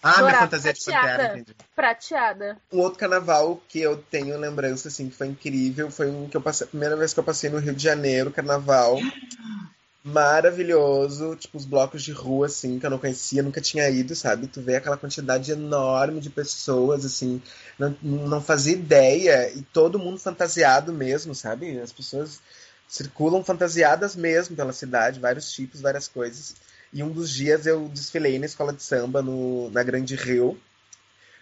[0.02, 1.08] Ah, minha fantasia de prateada.
[1.08, 1.56] pantera, entendi.
[1.76, 2.58] Prateada.
[2.72, 6.42] Um outro carnaval que eu tenho lembrança, assim, que foi incrível, foi um que eu
[6.42, 9.00] passei, a primeira vez que eu passei no Rio de Janeiro, carnaval.
[10.04, 14.48] Maravilhoso, tipo, os blocos de rua, assim, que eu não conhecia, nunca tinha ido, sabe?
[14.48, 17.42] Tu vê aquela quantidade enorme de pessoas, assim,
[17.78, 21.80] não, não fazia ideia, e todo mundo fantasiado mesmo, sabe?
[21.80, 22.40] As pessoas
[22.88, 26.56] circulam fantasiadas mesmo pela cidade, vários tipos, várias coisas.
[26.94, 30.60] E um dos dias eu desfilei na escola de samba no, na Grande Rio,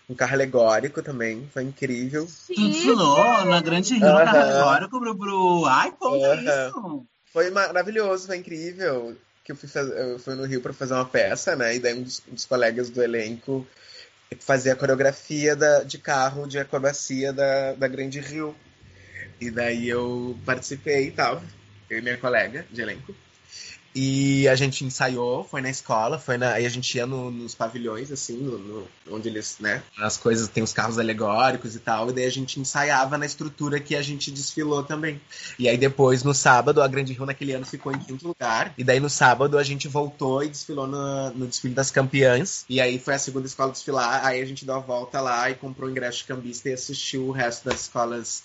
[0.10, 2.28] um carro alegórico também, foi incrível.
[2.48, 2.70] Tu Sim.
[2.70, 4.26] desfilou na Grande Rio, Aham.
[4.26, 5.66] carro alegórico, Bru, Bru.
[5.66, 6.42] Ai, Aham.
[6.42, 7.08] isso.
[7.32, 9.18] Foi maravilhoso, foi incrível.
[9.44, 9.88] Que eu fui, faz...
[9.90, 11.76] eu fui no Rio para fazer uma peça, né?
[11.76, 13.66] E daí um dos, um dos colegas do elenco
[14.40, 18.56] fazia a coreografia da, de carro de acrobacia da, da Grande Rio.
[19.40, 21.42] E daí eu participei e tal,
[21.90, 23.14] eu e minha colega de elenco.
[23.96, 27.56] E a gente ensaiou, foi na escola, foi na, aí a gente ia no- nos
[27.56, 32.10] pavilhões, assim, no, no- onde eles, né, as coisas, tem os carros alegóricos e tal,
[32.10, 35.22] e daí a gente ensaiava na estrutura que a gente desfilou também.
[35.58, 38.84] E aí depois, no sábado, a Grande Rio naquele ano ficou em quinto lugar, e
[38.84, 43.00] daí no sábado a gente voltou e desfilou no, no desfile das campeãs, e aí
[43.00, 45.92] foi a segunda escola desfilar, aí a gente deu a volta lá e comprou o
[45.92, 48.44] ingresso de cambista e assistiu o resto das escolas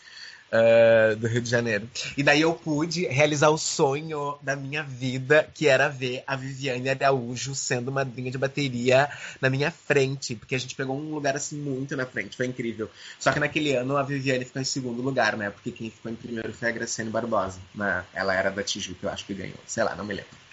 [0.53, 1.89] uh, do Rio de Janeiro.
[2.17, 6.89] E daí eu pude realizar o sonho da minha vida, que era ver a Viviane
[6.89, 9.09] Araújo sendo madrinha de bateria
[9.41, 12.91] na minha frente, porque a gente pegou um lugar assim muito na frente, foi incrível.
[13.19, 15.51] Só que naquele ano a Viviane ficou em segundo lugar, né?
[15.51, 17.59] Porque quem ficou em primeiro foi a Graciane Barbosa.
[17.75, 18.05] Né?
[18.15, 19.59] Ela era da Tijuca, eu acho que ganhou.
[19.67, 20.50] Sei lá, não me lembro.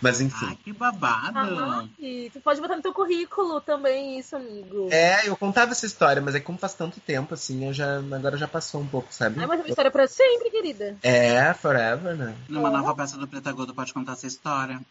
[0.00, 0.46] Mas enfim.
[0.48, 1.38] Ai, que babado.
[1.38, 4.88] Ai, tu pode botar no teu currículo também isso, amigo.
[4.90, 8.36] É, eu contava essa história, mas é como faz tanto tempo, assim, eu já, agora
[8.36, 9.42] já passou um pouco, sabe?
[9.42, 10.96] É, mas é uma história pra sempre, querida.
[11.02, 12.34] É, forever, né?
[12.48, 14.80] Numa nova peça do Preta Gordo pode contar essa história.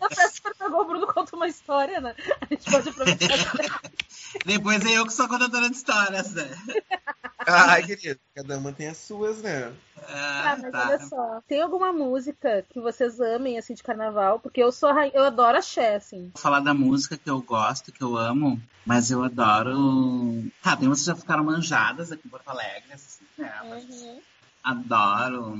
[0.00, 2.14] Na peça do Preta Gordo, o Bruno conta uma história, né?
[2.40, 3.28] A gente pode aproveitar.
[4.44, 6.48] Depois é eu que sou contadora de histórias, né?
[7.46, 9.72] Ai, querido, cada uma tem as suas, né?
[10.06, 10.86] Ah, mas tá.
[10.86, 11.40] olha só.
[11.48, 14.38] Tem alguma música que vocês amem, assim, de carnaval?
[14.38, 16.30] Porque eu sou eu adoro axé, assim.
[16.34, 20.44] Vou falar da música que eu gosto, que eu amo, mas eu adoro.
[20.62, 23.52] Tá, tem umas que já ficaram manjadas aqui em Porto Alegre, assim, né?
[23.62, 24.20] Uhum.
[24.62, 25.56] Adoro.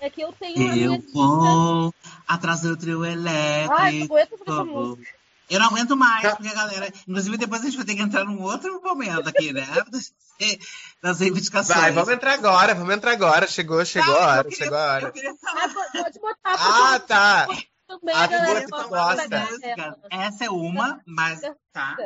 [0.00, 0.74] É que eu tenho.
[0.74, 1.94] Eu vou
[2.26, 3.74] atrás do trio elétrico.
[3.76, 5.17] Ai, eu aguento essa música.
[5.48, 6.92] Eu não aguento mais, porque a galera.
[7.06, 9.66] Inclusive, depois a gente vai ter que entrar num outro momento aqui, né?
[11.02, 11.76] Das reivindicações.
[11.76, 13.48] Vai, vamos entrar agora, vamos entrar agora.
[13.48, 15.12] Chegou, chegou a hora, queria, chegou a hora.
[15.44, 16.36] Ah, pode botar.
[16.44, 17.48] Ah, tá.
[17.88, 19.48] Também, a galera, gosta.
[20.10, 21.40] Essa é uma, mas
[21.72, 21.96] tá.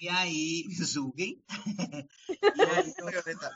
[0.00, 1.42] E aí, julguem.
[2.28, 2.94] e aí,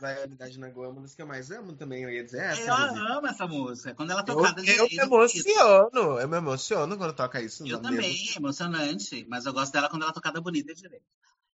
[0.01, 2.63] Maionidade na Goa é uma das que eu mais amo também, eu ia dizer essa.
[2.63, 3.95] Eu amo essa música.
[3.95, 7.65] Quando ela é tocada Eu, eu me emociono, eu me emociono quando toca isso.
[7.67, 8.41] Eu também, mesmo.
[8.41, 9.25] emocionante.
[9.29, 11.07] Mas eu gosto dela quando ela é tocada bonita e direito.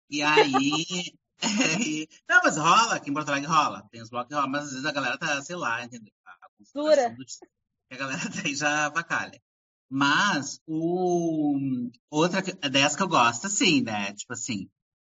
[0.08, 1.12] E aí.
[2.28, 3.86] não, mas rola, aqui em Porto Alegre rola.
[3.90, 6.12] Tem os blocos que rola, mas às vezes a galera tá, sei lá, entendeu?
[6.74, 7.14] Dura.
[7.90, 9.40] A galera daí já vacalha.
[9.90, 14.12] Mas o outra dessa que eu gosto, assim, né?
[14.14, 14.68] Tipo assim,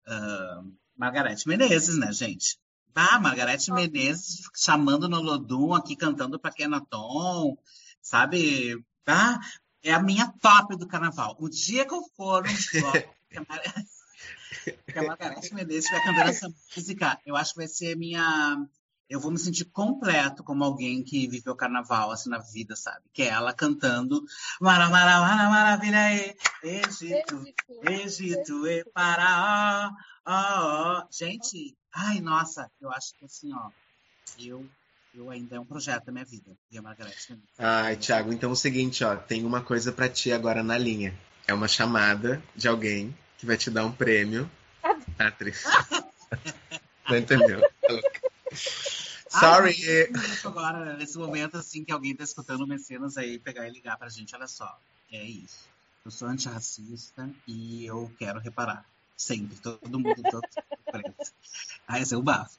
[0.07, 2.57] uh, Margarete Menezes, né, gente?
[2.95, 7.55] Ah, Margarete Menezes chamando no Lodum aqui cantando para Kenaton,
[8.01, 8.83] sabe?
[9.05, 9.39] Ah,
[9.83, 11.35] é a minha top do carnaval.
[11.39, 13.61] O dia que eu for no bloco que a, Mar...
[14.91, 18.67] que a Margarete Menezes estiver cantando essa música, eu acho que vai ser minha
[19.09, 23.01] eu vou me sentir completo como alguém que viveu carnaval assim na vida, sabe?
[23.13, 24.23] Que é ela cantando
[24.59, 27.43] Mara, Mara, Mara, Maravilha, e, Egito,
[27.83, 29.93] Egito, e Pará,
[30.25, 31.07] ó, ó, ó.
[31.09, 33.69] Gente, ai, nossa, eu acho que assim, ó,
[34.37, 34.65] eu,
[35.15, 36.57] eu ainda é um projeto da minha vida.
[36.69, 40.31] E a Margarete Ai, Thiago, então é o seguinte, ó, tem uma coisa para ti
[40.33, 41.17] agora na linha.
[41.47, 44.49] É uma chamada de alguém que vai te dar um prêmio.
[45.17, 45.63] Atriz.
[47.07, 47.61] Não entendeu?
[49.29, 49.75] Sorry.
[49.87, 53.97] Ai, agora, nesse momento, assim, que alguém tá escutando o Mecenas aí, pegar e ligar
[53.97, 54.79] pra gente, olha só.
[55.11, 55.67] É isso.
[56.05, 58.85] Eu sou antirracista e eu quero reparar.
[59.15, 59.57] Sempre.
[59.57, 60.47] Todo mundo todo
[60.91, 61.33] preto.
[61.87, 62.57] Aí esse é o bafo.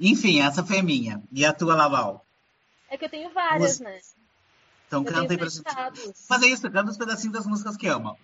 [0.00, 1.22] Enfim, essa foi a minha.
[1.32, 2.24] E a tua, Laval?
[2.88, 4.00] É que eu tenho várias, né?
[4.86, 5.64] Então eu canta aí pra gente.
[6.26, 8.16] Fazer isso, canta os pedacinhos das músicas que ama.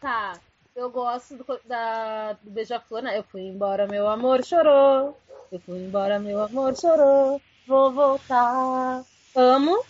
[0.00, 0.38] Tá.
[0.76, 3.18] Eu gosto do, da, do Beija-Flor, né?
[3.18, 5.20] Eu fui embora, meu amor chorou.
[5.54, 7.40] Eu fui embora, meu amor chorou.
[7.64, 9.04] Vou voltar.
[9.36, 9.84] Amo.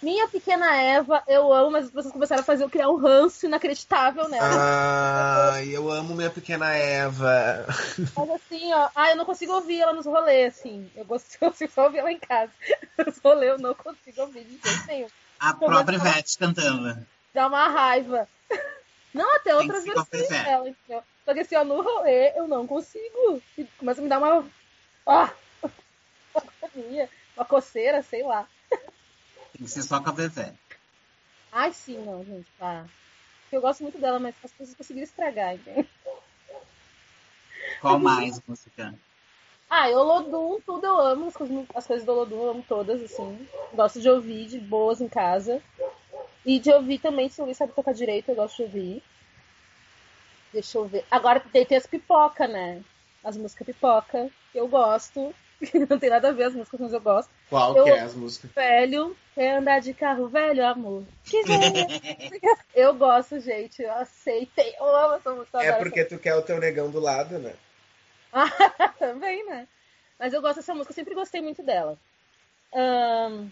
[0.00, 4.28] Minha pequena Eva, eu amo, mas vocês começaram a fazer eu criar um ranço inacreditável
[4.28, 4.48] nela.
[4.48, 7.66] Ah, eu amo minha pequena Eva.
[8.16, 10.88] Mas assim, ó, ah, eu não consigo ouvir ela nos rolês, assim.
[10.94, 12.52] Eu consigo só ouvir ela em casa.
[13.04, 15.08] Nos rolês eu não consigo ouvir de jeito nenhum.
[15.40, 16.96] A própria Ivete cantando.
[17.34, 18.28] Dá uma raiva.
[19.12, 21.02] Não, até outras versões dela, entendeu?
[21.28, 23.42] Só que assim, ó, no rolê eu não consigo.
[23.76, 24.50] Começa a me dar uma.
[25.06, 25.30] Ah!
[26.32, 26.42] Uma,
[27.36, 28.48] uma coceira, sei lá.
[29.52, 30.54] Tem que ser só com a Vevé.
[31.52, 32.86] Ai, sim, não, gente, pá.
[33.52, 35.86] Eu gosto muito dela, mas as pessoas conseguiram estragar, entendeu?
[37.82, 38.94] Qual mais música?
[39.68, 41.28] Ah, eu Olodum, tudo eu amo.
[41.28, 43.46] As coisas, as coisas do Olodum eu amo todas, assim.
[43.74, 45.62] Gosto de ouvir de boas em casa.
[46.46, 49.02] E de ouvir também, se alguém sabe tocar direito, eu gosto de ouvir.
[50.52, 51.04] Deixa eu ver.
[51.10, 52.82] Agora tem, as pipoca, né?
[53.22, 55.34] As músicas pipoca, que eu gosto.
[55.88, 57.30] Não tem nada a ver as músicas, mas eu gosto.
[57.50, 58.50] Qual eu, que é as músicas?
[58.52, 61.04] Velho, quer andar de carro velho, amor.
[62.74, 63.82] eu gosto, gente.
[63.82, 64.74] Eu aceitei.
[64.78, 65.62] Eu amo essa música.
[65.62, 67.54] É porque tu quer o teu negão do lado, né?
[68.98, 69.66] Também, né?
[70.18, 71.98] Mas eu gosto dessa música, eu sempre gostei muito dela.
[72.72, 73.50] Um,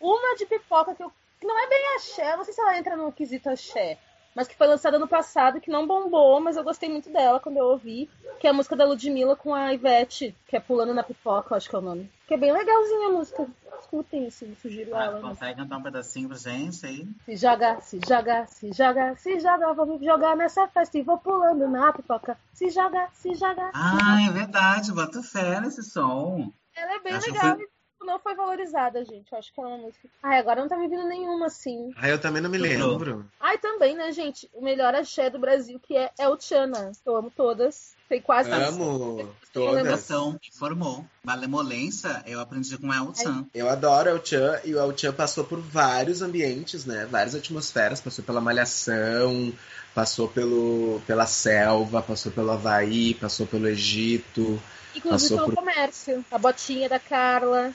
[0.00, 1.12] uma de pipoca que eu.
[1.40, 3.98] Que não é bem axé, não sei se ela entra no quesito axé
[4.34, 7.56] mas que foi lançada no passado, que não bombou, mas eu gostei muito dela quando
[7.58, 8.08] eu ouvi,
[8.40, 11.68] que é a música da Ludmilla com a Ivete, que é Pulando na Pipoca, acho
[11.68, 12.10] que é o nome.
[12.26, 13.46] Que é bem legalzinha a música.
[13.80, 15.14] escutem isso, eu sugiro Ah, ela.
[15.16, 15.20] né?
[15.20, 17.06] consegue cantar um pedacinho pra gente aí?
[17.26, 21.18] Se joga, se joga, se joga, se joga, vou me jogar nessa festa e vou
[21.18, 22.38] pulando na pipoca.
[22.54, 23.70] Se joga, se joga.
[23.74, 26.50] Ah, é verdade, bota fé nesse som.
[26.76, 27.68] Ela é bem Acho que legal foi- e
[28.04, 29.30] não foi valorizada, gente.
[29.32, 30.08] Eu acho que ela é uma música.
[30.22, 31.90] Ai, agora não tá me vindo nenhuma assim.
[31.96, 33.28] Ah, eu também não me lembro.
[33.40, 34.48] Ai, também, né, gente?
[34.52, 36.92] O melhor axé do Brasil, que é El Chana.
[37.04, 37.96] Eu amo todas.
[38.12, 40.06] Sei quase Amo todas.
[40.38, 41.02] Que formou.
[41.24, 43.46] Malemolência, eu aprendi com El Chan.
[43.54, 47.08] Eu adoro El Chan e o El Chan passou por vários ambientes, né?
[47.10, 48.02] Várias atmosferas.
[48.02, 49.50] Passou pela Malhação,
[49.94, 54.60] passou pelo, pela selva, passou pelo Havaí, passou pelo Egito.
[54.94, 56.22] Inclusive Passou pelo por- comércio.
[56.30, 57.72] A botinha da Carla.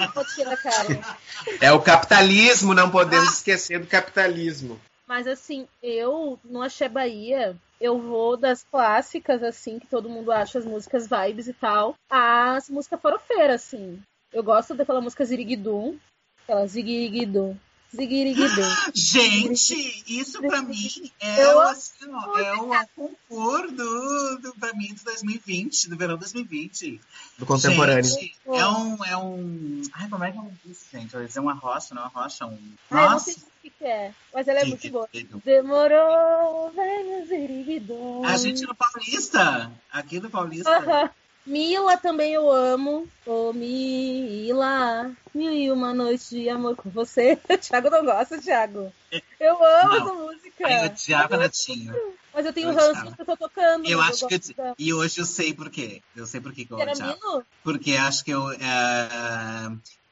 [0.00, 1.18] A botinha da Carla.
[1.60, 4.80] É o capitalismo, não podemos esquecer do capitalismo.
[5.06, 10.58] Mas assim, eu no Axé Bahia, eu vou das clássicas, assim, que todo mundo acha
[10.58, 14.02] as músicas vibes e tal, às músicas farofeiras, assim.
[14.32, 15.98] Eu gosto daquela música Ziriguidum,
[16.42, 17.56] aquela Ziguiriguidum.
[17.94, 18.62] Ziguiriguidum.
[18.94, 24.72] Gente, isso pra mim é Eu o, assim, ó, é o concurso do, do, pra
[24.74, 27.00] mim de 2020, do verão 2020.
[27.38, 28.04] Do contemporâneo.
[28.04, 29.82] Gente, é um, é um.
[29.92, 31.14] Ai, como é que eu disse, gente?
[31.14, 32.58] Eu dizer uma rocha, não é uma rocha, um.
[32.90, 35.08] Ah, eu não Nossa, sei o que que é, mas ela é muito boa.
[35.44, 38.24] Demorou, vem o Ziriguidum.
[38.24, 41.12] A gente no Paulista, aqui do Paulista.
[41.46, 43.08] Mila também eu amo.
[43.24, 47.36] Ô, Mila, mil e uma noite de amor com você.
[47.60, 48.92] Thiago não gosta, Thiago.
[49.38, 49.96] Eu amo Não.
[50.02, 50.68] essa música.
[50.68, 51.94] Eu odiava Natinho.
[52.34, 53.86] Mas eu tenho eu ranço que eu tô tocando.
[53.86, 56.02] Eu acho que eu, gosto da- e hoje eu sei por quê.
[56.14, 57.46] Eu sei por quê que eu odiava.
[57.62, 58.58] Porque acho que eu é,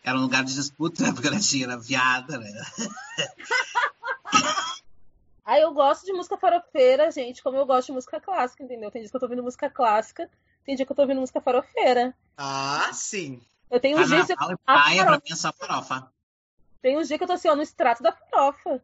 [0.05, 2.51] era um lugar de disputa, porque a Natinha era viada, né?
[5.47, 8.91] Ah, eu gosto de música farofeira, gente, como eu gosto de música clássica, entendeu?
[8.91, 10.27] Tem dias que eu tô ouvindo música clássica,
[10.65, 12.15] tem dia que eu tô ouvindo música farofeira.
[12.37, 13.41] Ah, sim.
[13.71, 15.23] Eu tenho uns dias, Carnaval e a praia pra farofa.
[15.25, 16.13] mim é só farofa.
[16.83, 18.83] tem uns dias que eu tô assim, ó, no extrato da farofa.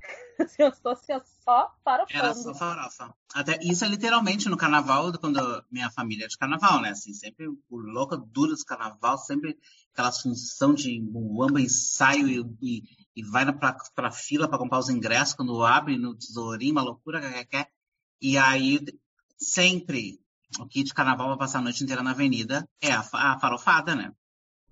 [0.38, 1.74] Assim, eu tô assim, ó, só
[2.10, 2.34] Era farofando.
[2.34, 3.14] só farofa.
[3.32, 6.90] Até isso é literalmente no carnaval, quando minha família é de carnaval, né?
[6.90, 9.56] Assim, sempre o louco duro dos carnaval, sempre
[9.92, 12.82] aquelas função de muamba, ensaio e, e,
[13.16, 17.20] e vai pra, pra fila pra comprar os ingressos quando abre no tesourinho, uma loucura,
[17.20, 17.70] quer, quer.
[18.20, 18.80] E aí,
[19.38, 20.20] sempre,
[20.60, 23.94] o kit de carnaval vai passar a noite inteira na avenida é a, a farofada,
[23.94, 24.12] né?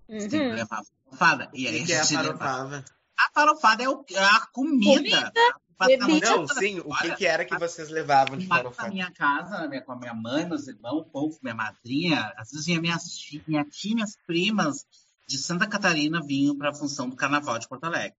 [0.08, 0.54] Você tem que Uhum.
[0.54, 1.50] levar a farofada.
[1.54, 2.84] E O aí que, que é a gente leva- farofada?
[3.18, 5.32] A farofada é, o, é a comida.
[5.78, 6.36] A bebida.
[6.36, 8.88] Não, sim, o que, que era que vocês levavam de farofada?
[8.90, 12.50] minha casa, na minha- com a minha mãe, meus irmãos, o povo, minha madrinha, às
[12.52, 13.02] vezes vinha minhas,
[13.48, 14.86] minha tia, minhas primas
[15.26, 18.16] de Santa Catarina vinham para a função do Carnaval de Porto Alegre.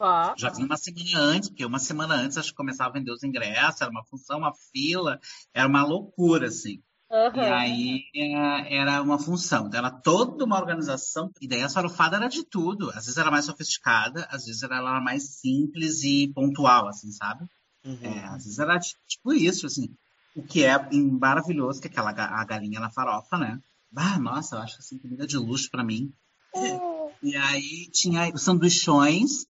[0.00, 3.12] Ó, Já vinha uma semana antes, porque uma semana antes acho que começava a vender
[3.12, 5.20] os ingressos, era uma função, uma fila,
[5.54, 6.82] era uma loucura, assim.
[7.10, 7.54] E aham.
[7.54, 12.28] aí é, era uma função, então era toda uma organização, e daí a farofada era
[12.28, 12.88] de tudo.
[12.90, 17.44] Às vezes era mais sofisticada, às vezes ela era mais simples e pontual, assim, sabe?
[17.84, 17.98] Uhum.
[18.02, 19.88] É, às vezes era ti- tipo isso, assim.
[20.34, 23.58] O que é maravilhoso, que é aquela a galinha na farofa, né?
[23.96, 26.12] Ah, nossa, eu acho assim, comida de luxo pra mim.
[26.54, 29.46] Oh, E aí tinha os sanduichões,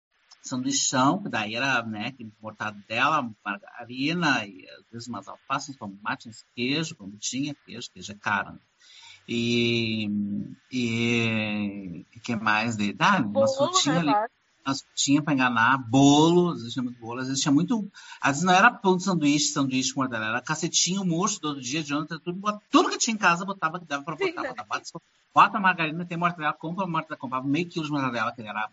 [0.47, 6.95] sanduichão, que daí era, né, mortadela, margarina, e às vezes umas alfaces, uns tomates, queijo,
[6.95, 8.60] quando tinha queijo, queijo é caro, né?
[9.29, 10.10] E,
[10.71, 12.77] e, e que mais?
[12.77, 14.13] De, ah, uma bolo, frutinha né, ali
[14.67, 17.89] umas frutinhas pra enganar, bolo, às vezes tinha muito bolo, às vezes tinha muito.
[18.21, 21.81] Às vezes não era pão de sanduíche, sanduíche com mortadela, era cacetinho murcho todo dia,
[21.81, 24.49] de ontem, tudo, tudo que tinha em casa botava que dava Sim, botar, né?
[24.49, 25.01] botava, bota,
[25.33, 28.69] bota margarina, tem mortadela, compra mortadela, comprava meio quilo de mortadela, que era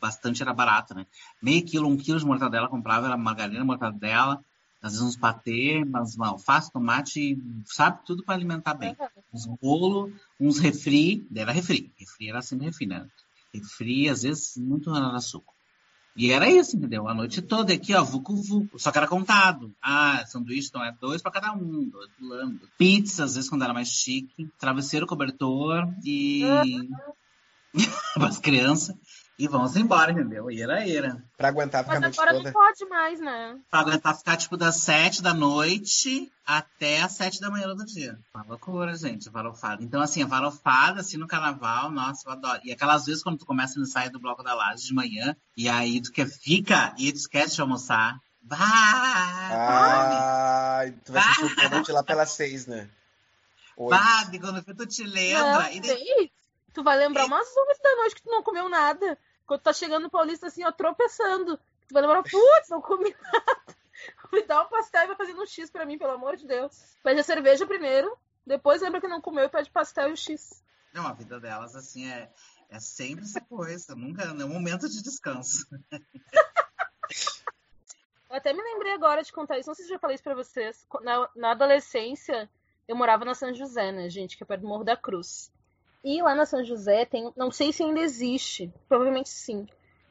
[0.00, 1.06] bastante, era barato, né?
[1.42, 4.42] Meio quilo, um quilo de mortadela, comprava, era margarina, mortadela,
[4.80, 8.96] às vezes uns patê, umas uma alface, tomate, sabe, tudo pra alimentar bem
[9.32, 13.06] uns bolo, uns refri, era refri, refri era sempre refri, né?
[13.52, 15.54] Refri, às vezes, muito era suco.
[16.16, 17.06] E era isso, entendeu?
[17.06, 18.78] A noite toda aqui, ó, vucu vucu.
[18.78, 19.72] Só que era contado.
[19.80, 22.68] Ah, sanduíche, então é dois pra cada um, dois pulando.
[22.76, 24.50] Pizza, às vezes, quando era mais chique.
[24.58, 26.42] Travesseiro, cobertor e...
[28.16, 28.96] as crianças.
[29.38, 30.50] E vamos embora, entendeu?
[30.50, 31.22] E era, era.
[31.36, 32.44] Pra aguentar ficar a Mas noite agora toda.
[32.44, 33.56] não pode mais, né?
[33.70, 38.18] Pra aguentar ficar, tipo, das sete da noite até as sete da manhã do dia.
[38.34, 39.80] Uma loucura, gente, a farofada.
[39.80, 42.60] Então, assim, a farofada, assim, no carnaval, nossa, eu adoro.
[42.64, 45.68] E aquelas vezes quando tu começa no ensaio do Bloco da Laje de manhã, e
[45.68, 48.18] aí tu quer, fica e tu esquece de almoçar.
[48.42, 48.58] Bah!
[50.80, 52.90] Ai, tu vai sentir o lá pelas seis, né?
[53.78, 55.62] Bah, e quando tu te lembra.
[55.62, 56.32] Não, e sei.
[56.74, 59.16] Tu vai lembrar umas horas da noite que tu não comeu nada.
[59.48, 61.56] Quando tá chegando no Paulista, assim, ó, tropeçando.
[61.88, 63.76] Tu vai lembrar, putz, não comi nada.
[64.30, 66.96] Me dá um pastel e vai fazendo um X pra mim, pelo amor de Deus.
[67.02, 68.14] Pede a cerveja primeiro,
[68.46, 70.62] depois lembra que não comeu e pede pastel e o X.
[70.92, 72.30] Não, a vida delas, assim, é,
[72.68, 73.94] é sempre essa coisa.
[73.94, 75.66] Nunca, é um momento de descanso.
[78.28, 79.70] Eu até me lembrei agora de contar isso.
[79.70, 80.86] Não sei se eu já falei isso pra vocês.
[81.00, 82.46] Na, na adolescência,
[82.86, 84.36] eu morava na São José, né, gente?
[84.36, 85.50] Que é perto do Morro da Cruz.
[86.02, 87.32] E lá na São José tem.
[87.36, 88.72] Não sei se ainda existe.
[88.88, 89.66] Provavelmente sim.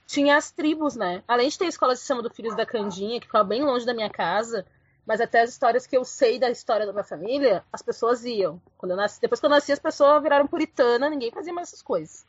[0.06, 1.24] Tinha as tribos, né?
[1.28, 3.86] Além de ter a escola de samba do Filhos da Candinha, que ficava bem longe
[3.86, 4.66] da minha casa,
[5.06, 8.62] mas até as histórias que eu sei da história da minha família, as pessoas iam.
[8.78, 12.26] Quando nasci, depois que eu nasci, as pessoas viraram puritana, ninguém fazia mais essas coisas.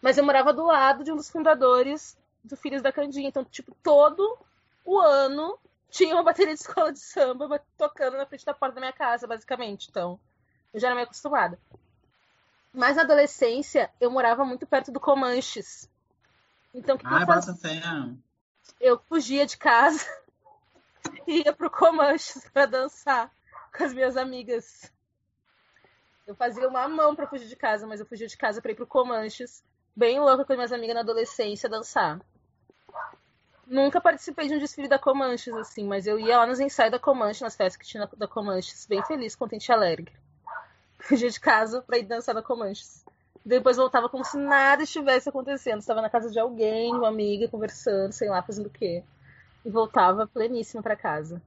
[0.00, 3.28] Mas eu morava do lado de um dos fundadores do Filhos da Candinha.
[3.28, 4.38] Então, tipo, todo
[4.84, 5.58] o ano
[5.90, 9.26] tinha uma bateria de escola de samba tocando na frente da porta da minha casa,
[9.26, 9.88] basicamente.
[9.90, 10.18] Então,
[10.72, 11.58] eu já era meio acostumada.
[12.72, 15.90] Mas na adolescência, eu morava muito perto do Comanches.
[16.74, 18.18] Então, o que, que Ai, eu bota fazia?
[18.80, 20.06] Eu fugia de casa
[21.26, 23.32] e ia pro Comanches pra dançar
[23.76, 24.92] com as minhas amigas.
[26.26, 28.74] Eu fazia uma mão pra fugir de casa, mas eu fugia de casa pra ir
[28.74, 29.64] pro Comanches,
[29.96, 32.20] bem louca com as minhas amigas na adolescência dançar.
[33.66, 36.98] Nunca participei de um desfile da Comanches, assim, mas eu ia lá nos ensaios da
[36.98, 40.12] Comanches, nas festas que tinha da Comanches, bem feliz, contente e alegre.
[41.02, 43.04] Fugia de casa pra ir dançar na Comanches.
[43.44, 45.78] Depois voltava como se nada estivesse acontecendo.
[45.78, 49.02] Estava na casa de alguém, uma amiga, conversando, sei lá, fazendo o quê.
[49.64, 51.40] E voltava pleníssima pra casa.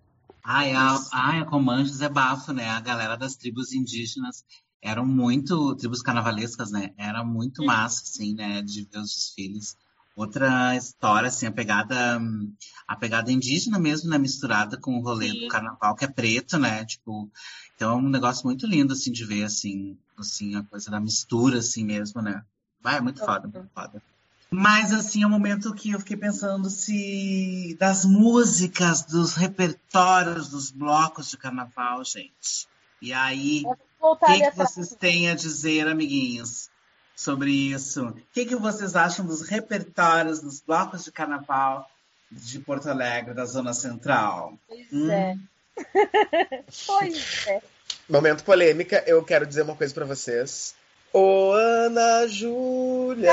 [0.44, 2.70] Ai, a, ai, a Comanches é bafo, né?
[2.70, 4.44] A galera das tribos indígenas
[4.82, 6.92] eram muito, tribos carnavalescas, né?
[6.98, 8.62] Era muito massa, assim, né?
[8.64, 9.78] De ver os desfiles.
[10.16, 12.20] Outra história, assim, a pegada,
[12.88, 14.18] a pegada indígena mesmo, né?
[14.18, 15.40] Misturada com o rolê Sim.
[15.42, 16.86] do carnaval, que é preto, né?
[16.86, 17.30] Tipo,
[17.76, 21.60] então é um negócio muito lindo, assim, de ver, assim, assim, a coisa da mistura,
[21.60, 22.44] assim mesmo, né?
[22.82, 24.02] Vai, é muito foda, muito foda.
[24.50, 30.70] Mas, assim, é um momento que eu fiquei pensando se das músicas, dos repertórios dos
[30.70, 32.68] blocos de carnaval, gente.
[33.02, 33.64] E aí,
[34.00, 36.70] o que, que vocês têm a dizer, amiguinhos,
[37.22, 38.08] sobre isso?
[38.08, 41.88] O que, que vocês acham dos repertórios dos blocos de carnaval
[42.32, 44.58] de Porto Alegre, da Zona Central?
[44.68, 45.12] Pois Hum.
[45.12, 45.38] é.
[46.88, 47.62] Pois é.
[48.10, 50.74] Momento polêmica, eu quero dizer uma coisa pra vocês.
[51.14, 53.32] Ô, Ana Júlia!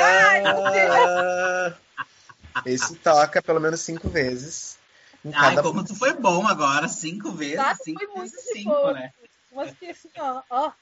[2.67, 4.79] Esse toca pelo menos cinco vezes.
[5.25, 5.63] Em Ai, cada...
[5.63, 9.13] como tu foi bom agora, cinco vezes, Nossa, cinco foi muito vezes cinco, né?
[9.53, 10.73] Mas que assim, ó, ó.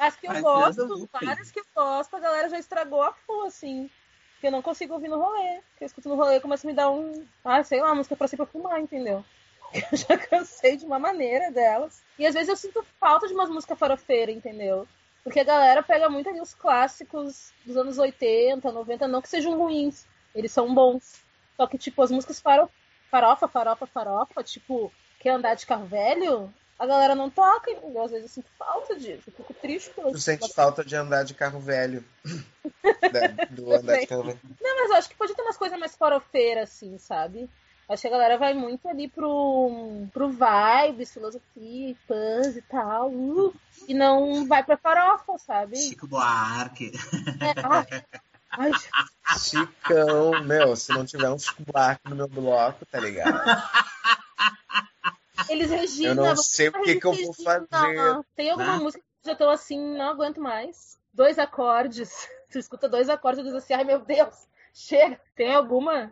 [0.00, 3.44] As que eu Mas gosto, várias que eu gosto, a galera já estragou a full,
[3.44, 3.90] assim.
[4.40, 5.60] Que eu não consigo ouvir no rolê.
[5.76, 7.26] Que eu escuto no rolê e começa a me dar um.
[7.44, 9.22] Ah, sei lá, música pra ser pra fumar, entendeu?
[9.92, 12.02] Eu já cansei de uma maneira delas.
[12.18, 14.88] E às vezes eu sinto falta de umas músicas farofeiras, entendeu?
[15.22, 19.56] Porque a galera pega muito ali os clássicos dos anos 80, 90, não que sejam
[19.56, 20.06] ruins.
[20.34, 21.22] Eles são bons.
[21.56, 22.68] Só que, tipo, as músicas faro...
[23.08, 28.02] farofa, farofa, farofa, tipo, quer andar de carro velho, a galera não toca, entendeu?
[28.02, 29.24] Às vezes eu sinto falta disso.
[29.26, 32.02] Eu fico triste por Tu sente falta de andar de carro velho.
[33.12, 34.40] Da- do andar de carro velho.
[34.58, 37.50] Não, mas eu acho que pode ter umas coisas mais farofeiras, assim, sabe?
[37.86, 43.10] Acho que a galera vai muito ali pro, pro vibes, filosofia, fãs e tal.
[43.10, 43.54] uh,
[43.86, 45.76] e não vai pra farofa, sabe?
[45.76, 46.92] Chico Buarque.
[47.40, 47.86] É, ai,
[48.52, 48.72] ai,
[49.38, 53.38] Chicão, meu, se não tiver um Chico Buarque no meu bloco, tá ligado?
[55.50, 56.10] eles Regina.
[56.10, 57.66] Eu não sei o falar que que eu vou fazer.
[58.36, 58.78] Tem alguma Ah.
[58.78, 60.98] música que eu já tô assim, não aguento mais.
[61.12, 62.10] Dois acordes.
[62.50, 64.34] Tu escuta dois acordes e diz assim, ai meu Deus,
[64.74, 65.20] chega.
[65.36, 66.10] Tem alguma?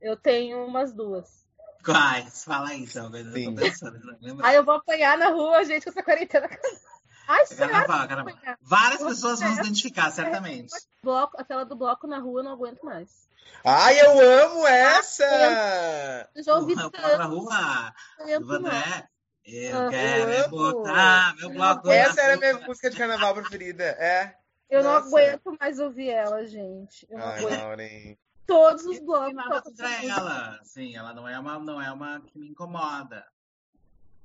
[0.00, 1.44] Eu tenho umas duas.
[1.84, 2.44] Quais?
[2.44, 3.12] Fala aí, então.
[3.14, 4.46] Eu tô pensando, não lembro.
[4.46, 6.48] Aí eu vou apanhar na rua, gente, com essa quarentena.
[7.26, 7.72] Ai, sério?
[7.72, 8.34] Carnaval, carnaval.
[8.62, 10.72] Várias Eu pessoas vão se identificar, certamente.
[11.02, 13.27] Bloco, aquela do bloco na rua eu não aguento mais.
[13.64, 16.28] Ai, eu amo essa!
[16.34, 18.62] Eu já ouvi tanto, rua, não aguento mais.
[18.62, 19.08] Vandré.
[19.44, 23.84] Eu Ah, quero eu botar meu bloco Essa era a minha música de carnaval preferida.
[23.84, 24.36] É.
[24.68, 25.08] Eu não Nossa.
[25.08, 27.06] aguento mais ouvir ela, gente.
[27.10, 27.58] Eu não Ai, aguento.
[27.58, 28.16] Lauren.
[28.46, 29.34] Todos os Não blocos.
[29.34, 30.60] nada tocam contra ela.
[30.64, 33.26] Sim, ela não é uma, não é uma que me incomoda.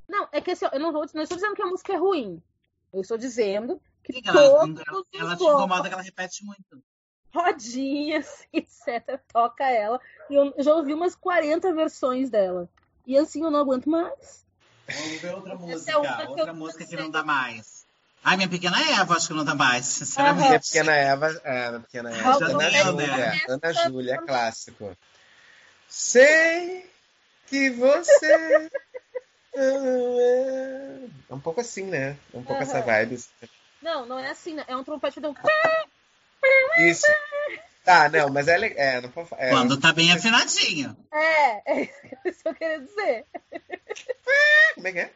[0.07, 2.41] Não, é que assim, eu não, vou, não estou dizendo que a música é ruim.
[2.93, 6.45] Eu estou dizendo que Sim, ela, todos ela, os ela te incomoda que ela repete
[6.45, 6.83] muito.
[7.33, 9.99] Rodinhas, etc., toca ela.
[10.29, 12.69] E eu já ouvi umas 40 versões dela.
[13.05, 14.45] E assim eu não aguento mais.
[14.87, 15.91] Vamos ver outra é música.
[15.91, 17.83] eu outra música que não dá mais.
[18.23, 20.67] Ai, minha pequena Eva, acho que não dá mais, Minha sinceramente.
[20.67, 21.41] pequena Eva.
[21.43, 22.29] É, minha pequena Eva.
[22.29, 23.41] Ah, Ana Júlia.
[23.49, 24.97] Ana Júlia, clássico.
[25.89, 26.89] Sei
[27.47, 28.69] que você.
[29.55, 32.17] É um pouco assim, né?
[32.33, 32.85] É um pouco essa Aham.
[32.87, 33.23] vibe.
[33.83, 34.63] Não, não é assim, né?
[34.67, 35.33] É um trompete de um.
[36.77, 37.07] Isso.
[37.83, 40.95] Tá, não, mas é, é, não, é Quando tá bem afinadinho.
[41.11, 41.89] É, é
[42.25, 43.25] isso que eu queria dizer.
[44.75, 45.11] Como é que é?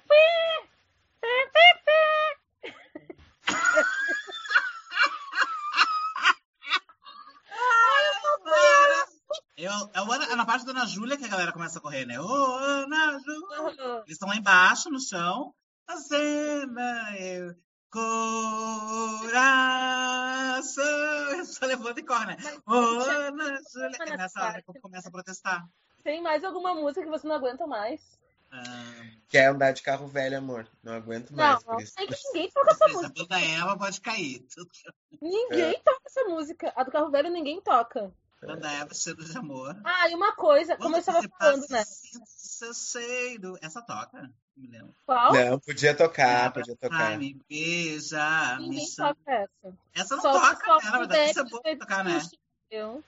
[9.58, 12.20] Eu, é na parte da Ana Júlia que a galera começa a correr, né?
[12.20, 14.04] Ô, oh, Ana Júlia!
[14.06, 15.54] Eles estão lá embaixo, no chão.
[15.88, 17.56] A cena, eu,
[17.90, 20.17] coral
[20.62, 21.32] coração.
[21.34, 22.36] Eles só levanta e corre?
[22.66, 23.98] Ô, Ana Júlia!
[24.14, 25.68] É nessa hora que começa a protestar.
[26.04, 28.02] Tem mais alguma música que você não aguenta mais?
[28.52, 28.64] Ah,
[29.28, 30.66] Quer andar de carro velho, amor.
[30.82, 31.66] Não aguento Não, mais.
[31.66, 31.94] não isso.
[31.98, 33.14] sei que ninguém toca essa a música.
[33.14, 34.46] banda Eva pode cair.
[35.22, 35.80] Ninguém É.
[35.80, 36.74] toca essa música.
[36.76, 38.14] A do carro velho ninguém toca.
[38.42, 39.76] Banda Eva, cheiro de amor.
[39.84, 41.84] Ah, e uma coisa, como eu estava falando, né?
[42.26, 43.58] Seu.
[43.62, 44.32] Essa toca?
[44.58, 44.94] Não me.
[45.06, 45.34] Qual?
[45.34, 47.18] Não, podia tocar, podia Ai, tocar.
[47.18, 49.16] me beija, me Ninguém chama.
[49.16, 49.78] toca essa.
[49.96, 50.90] Essa não Só- toca, só né?
[50.92, 52.22] Na verdade, isso é bom pra tocar, né?
[52.68, 53.04] entendeu?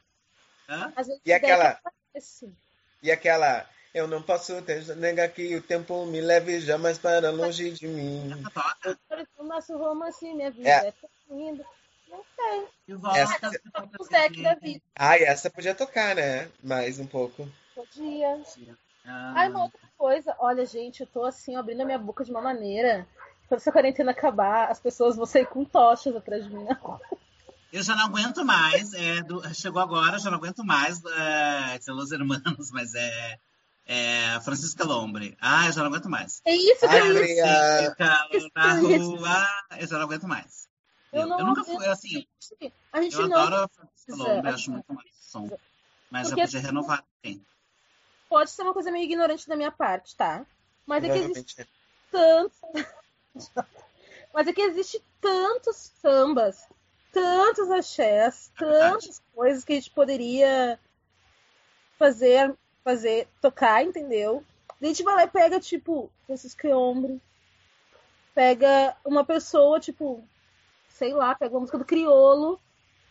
[0.69, 0.93] Hã?
[1.25, 2.53] E aquela- aparece.
[3.01, 3.65] E aquela.
[3.91, 8.31] Eu não posso ter, negar que o tempo me leve jamais para longe de mim.
[8.31, 8.99] Essa toca.
[9.39, 10.87] O nosso romance, minha vida É.
[10.89, 11.65] é tão linda.
[12.07, 12.67] Não sei.
[12.87, 13.17] E volta.
[13.19, 14.81] Essa- Toca os deck da vida.
[14.95, 16.49] Ai, essa podia tocar, né?
[16.63, 17.49] Mais um pouco.
[17.73, 18.39] Podia.
[19.05, 20.33] Ah, Ai, uma outra coisa.
[20.39, 23.05] Olha, gente, eu tô assim, abrindo a minha boca de uma maneira.
[23.47, 26.65] Quando essa quarentena acabar, as pessoas vão sair com tochas atrás de mim.
[27.71, 28.93] Eu já não aguento mais.
[28.95, 30.99] É, do- chegou agora, eu já não aguento mais.
[31.05, 33.37] É, Los Hermanos, mas é,
[33.85, 35.37] é Francisca Lombre.
[35.39, 36.41] Ah, eu já não aguento mais.
[36.45, 37.95] É isso que eu ia
[38.55, 39.47] na rua,
[39.79, 40.67] eu já não aguento mais.
[41.13, 42.25] Eu Eu, não eu nunca fui assim.
[42.91, 45.47] A gente Eu não adoro a Francisca Lombre, acho muito mais som.
[46.09, 47.03] Mas Porque- já podia renovar.
[47.23, 47.39] Sim.
[48.29, 50.45] Pode ser uma coisa meio ignorante da minha parte, tá?
[50.85, 51.67] Mas é que existe
[52.11, 52.53] Provavelmente.
[53.33, 53.65] tantos.
[54.33, 56.67] Mas é que existe tantos sambas,
[57.11, 60.79] tantos axés, tantas coisas que a gente poderia
[61.97, 64.43] fazer, fazer, tocar, entendeu?
[64.81, 67.19] A gente vai lá e pega, tipo, Francisco Ombre,
[68.33, 70.23] pega uma pessoa, tipo,
[70.89, 72.59] sei lá, pega uma música do Criolo,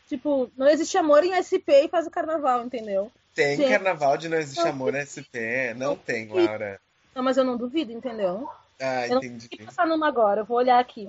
[0.09, 3.13] tipo, não existe amor em SP e faz o carnaval, entendeu?
[3.39, 3.69] Tem Gente.
[3.71, 5.71] carnaval de não existe amor na SP.
[5.77, 6.81] Não tem, Laura.
[7.15, 8.49] Não, mas eu não duvido, entendeu?
[8.81, 9.49] Ah, Eu não entendi.
[9.59, 11.09] Vou passar numa agora, eu vou olhar aqui.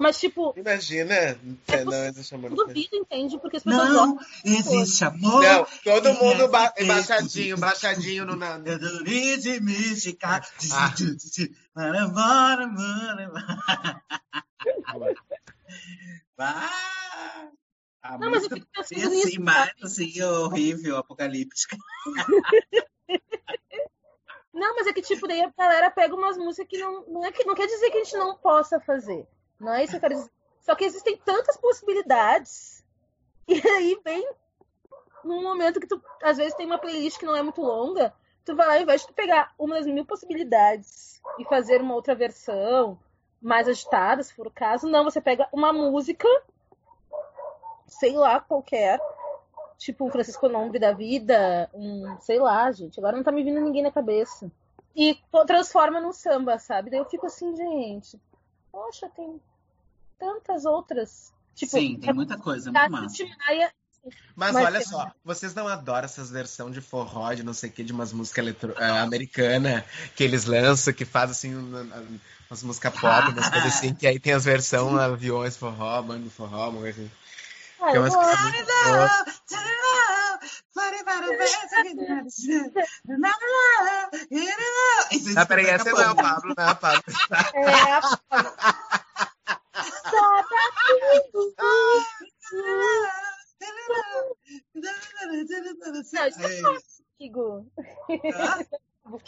[0.00, 1.14] Mas, tipo, Imagina,
[1.68, 3.38] É não existe amor eu duvido, entende?
[3.38, 3.90] Porque as pessoas.
[3.90, 5.42] Não existe amor.
[5.42, 8.36] Não, todo mundo ba É, baixadinho, baixadinho no.
[8.36, 8.58] Na...
[8.64, 10.40] Eu não de mística.
[10.72, 10.94] Ah.
[11.74, 13.28] Bora, bora, bora,
[14.94, 15.14] bora.
[16.38, 17.50] Vai.
[18.08, 19.28] A Não, mas eu fico pensando nisso.
[19.28, 21.76] assim, mais assim, horrível, apocalíptica.
[24.52, 27.30] Não, mas é que, tipo, daí a galera pega umas músicas que não, não, é
[27.30, 29.28] que não quer dizer que a gente não possa fazer.
[29.60, 30.30] Não é isso que eu quero dizer.
[30.60, 32.84] Só que existem tantas possibilidades.
[33.48, 34.28] E aí vem
[35.22, 38.12] num momento que tu, às vezes, tem uma playlist que não é muito longa,
[38.44, 41.94] tu vai lá, ao invés de tu pegar uma das mil possibilidades e fazer uma
[41.94, 42.98] outra versão
[43.40, 46.28] mais agitada, se for o caso, não, você pega uma música,
[47.86, 49.00] sei lá, qualquer,
[49.78, 53.60] tipo um Francisco Nombre da vida, um, sei lá, gente, agora não tá me vindo
[53.60, 54.50] ninguém na cabeça.
[54.94, 56.90] E transforma num samba, sabe?
[56.90, 58.18] Daí eu fico assim, gente,
[58.72, 59.40] poxa, tem
[60.18, 61.32] tantas outras.
[61.54, 63.24] Tipo, Sim, tem muita coisa, é muito massa.
[64.36, 67.72] Mas, Mas olha só, vocês não adoram essas versões de forró, de não sei o
[67.72, 68.74] que, de umas músicas eletro...
[68.78, 69.82] eh, americanas
[70.14, 72.20] que eles lançam, que fazem assim um- um-
[72.50, 76.68] umas músicas pop, umas coisas assim, que aí tem as versões aviões forró, bando forró,
[76.68, 77.10] uma coisa assim.
[77.92, 78.16] Que é gosto.
[78.16, 78.46] coisas
[85.24, 85.38] muito.
[85.38, 87.02] Ah, peraí, essa não é o Pablo, não é o Pablo.
[87.54, 88.00] É a.
[94.74, 96.28] Não, isso é?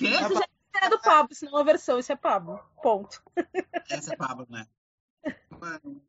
[0.01, 0.47] Isso já
[0.83, 2.61] é do Pablo, se não uma versão, isso é Pablo.
[2.83, 3.23] Ponto.
[3.91, 4.67] Essa é Pablo, né?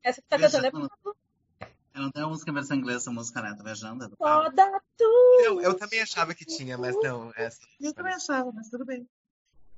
[0.04, 0.72] Essa que tá cantando é.
[0.72, 1.18] Pablo.
[1.94, 3.54] Eu não tenho música em versão inglesa, essa música, né?
[3.58, 4.04] Tô viajando.
[4.06, 4.52] é do Só Pablo.
[4.56, 5.42] dá tudo.
[5.44, 7.32] Eu, eu também achava que tinha, mas não.
[7.36, 7.60] Essa...
[7.80, 9.08] Eu também achava, mas tudo bem.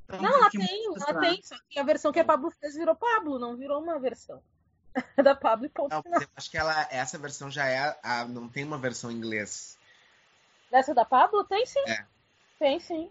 [0.05, 1.41] Então, Não, ela que tem, ela tem.
[1.43, 4.41] Só que a versão que a Pablo fez virou Pablo, não virou uma versão.
[5.23, 6.21] da Pablo e ponto Não, final.
[6.35, 7.97] acho que ela, essa versão já é.
[8.03, 9.77] A, não tem uma versão em inglês.
[10.69, 11.45] Dessa da Pablo?
[11.45, 11.79] Tem sim.
[11.87, 12.05] É.
[12.59, 13.09] Tem sim.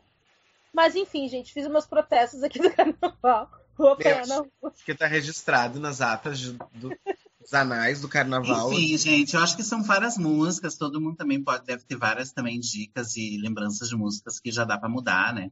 [0.75, 3.51] Mas enfim, gente, fiz os meus protestos aqui do carnaval.
[3.79, 4.51] Apanhar na rua.
[4.61, 6.95] Porque tá registrado nas atas de- do-
[7.41, 8.73] dos anais do carnaval.
[8.73, 12.33] Enfim, gente, eu acho que são várias músicas, todo mundo também pode, deve ter várias
[12.33, 15.51] também dicas e lembranças de músicas que já dá pra mudar, né?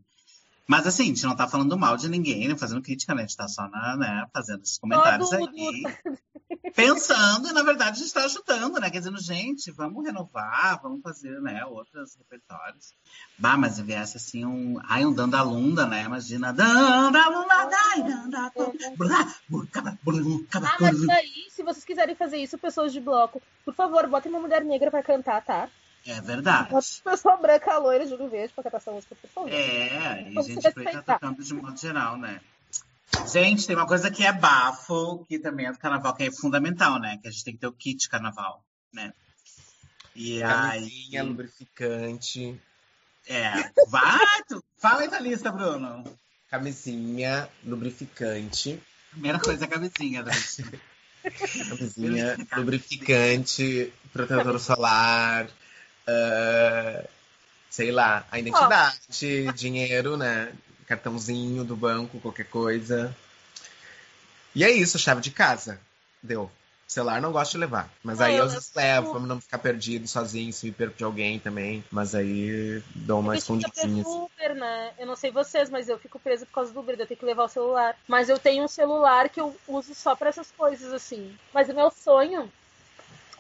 [0.67, 2.57] Mas assim, a gente não tá falando mal de ninguém, né?
[2.57, 3.23] Fazendo crítica, né?
[3.23, 5.83] A gente tá só na, né, fazendo esses comentários do- aí.
[6.75, 8.91] Pensando, e na verdade a gente tá ajudando, né?
[8.91, 12.95] Quer gente, vamos renovar, vamos fazer, né, outros repertórios.
[13.39, 14.79] Bah, mas se viesse assim um.
[14.85, 16.05] Ai, um Dandalunda, né?
[16.05, 16.53] Imagina.
[16.53, 18.03] Dandalunda, dai,
[20.53, 24.41] Ah, mas daí, se vocês quiserem fazer isso, pessoas de bloco, por favor, botem uma
[24.41, 25.69] mulher negra pra cantar, tá?
[26.07, 26.71] É verdade.
[26.73, 29.53] Uma pessoa branca loira de olho verde pra cantar essa música, por favor.
[29.53, 32.41] É, e gente preta tocando de modo geral, né?
[33.33, 36.99] Gente, tem uma coisa que é bafo, que também é do carnaval, que é fundamental,
[36.99, 37.19] né?
[37.21, 39.13] Que a gente tem que ter o kit carnaval, né?
[40.15, 41.29] E Camisinha, aí.
[41.29, 42.61] lubrificante,
[43.27, 43.71] É.
[43.89, 44.63] Vai, tu.
[44.79, 46.05] Fala aí da lista, Bruno.
[46.51, 48.81] camisinha, lubrificante,
[49.11, 50.33] Primeira coisa é a camisinha, né?
[51.69, 55.49] camisinha, lubrificante, protetor solar,
[56.07, 57.05] ah,
[57.71, 60.53] sei lá, a identidade, dinheiro, né?
[60.89, 63.15] Cartãozinho do banco, qualquer coisa.
[64.55, 65.79] E é isso, chave de casa.
[66.23, 66.51] Deu.
[66.87, 67.91] Celular não gosto de levar.
[68.03, 71.39] Mas aí eu eu levo pra não ficar perdido sozinho, se me perco de alguém
[71.39, 71.85] também.
[71.91, 73.71] Mas aí dou uma escondidinha.
[73.71, 74.25] preso assim.
[74.25, 74.93] Uber, né?
[74.99, 77.27] Eu não sei vocês, mas eu fico presa por causa do Uber, eu tenho que
[77.27, 77.95] levar o celular.
[78.09, 81.37] Mas eu tenho um celular que eu uso só pra essas coisas, assim.
[81.53, 82.51] Mas o meu sonho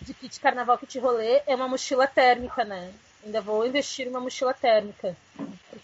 [0.02, 2.92] de kit carnaval, kit rolê, é uma mochila térmica, né?
[3.24, 5.16] Ainda vou investir em uma mochila térmica.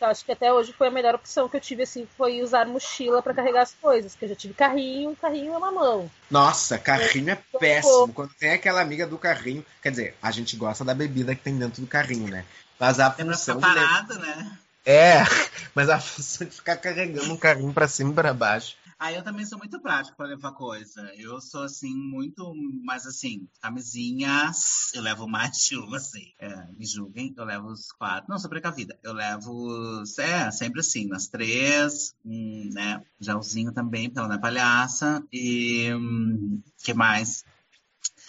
[0.00, 2.66] Eu acho que até hoje foi a melhor opção que eu tive, assim, foi usar
[2.66, 4.12] mochila pra carregar as coisas.
[4.12, 6.10] Porque eu já tive carrinho, carrinho é uma mão.
[6.30, 8.12] Nossa, carrinho é péssimo.
[8.12, 9.64] Quando tem aquela amiga do carrinho.
[9.82, 12.44] Quer dizer, a gente gosta da bebida que tem dentro do carrinho, né?
[12.78, 14.58] Mas a pra função ficar de né?
[14.84, 15.22] É,
[15.74, 18.76] mas a função de ficar carregando um carrinho pra cima e pra baixo.
[18.98, 21.00] Ah, eu também sou muito prático pra levar coisa.
[21.16, 22.54] Eu sou, assim, muito...
[22.84, 26.32] Mas, assim, camisinhas, eu levo mais de uma, assim.
[26.38, 28.28] É, me julguem, eu levo os quatro.
[28.28, 28.98] Não, sou precavida.
[29.02, 32.14] Eu levo, é, sempre assim, nas três.
[32.24, 35.22] Um, né, gelzinho também, porque ela não é palhaça.
[35.32, 35.92] E...
[35.94, 37.44] Hum, que mais?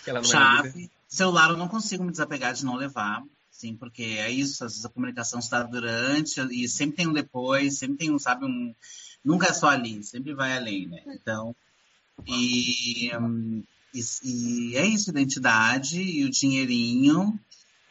[0.03, 0.23] Que é.
[0.23, 0.89] Chave.
[1.07, 3.23] Celular eu não consigo me desapegar de não levar.
[3.49, 7.77] Sim, porque é isso, às vezes a comunicação está durante e sempre tem um depois,
[7.77, 8.75] sempre tem um, sabe, um.
[9.25, 11.01] Nunca é só ali, sempre vai além, né?
[11.07, 11.55] Então.
[12.27, 13.09] E,
[13.93, 17.37] e, e é isso, identidade e o dinheirinho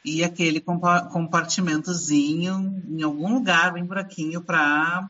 [0.05, 5.09] e aquele compa- compartimentozinho em algum lugar bem buraquinho para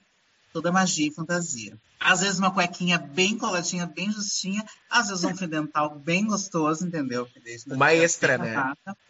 [0.52, 1.76] toda magia e fantasia.
[2.00, 6.86] Às vezes uma cuequinha bem coladinha, bem justinha, às vezes um fio dental bem gostoso,
[6.86, 7.26] entendeu?
[7.74, 8.54] Uma extra, né?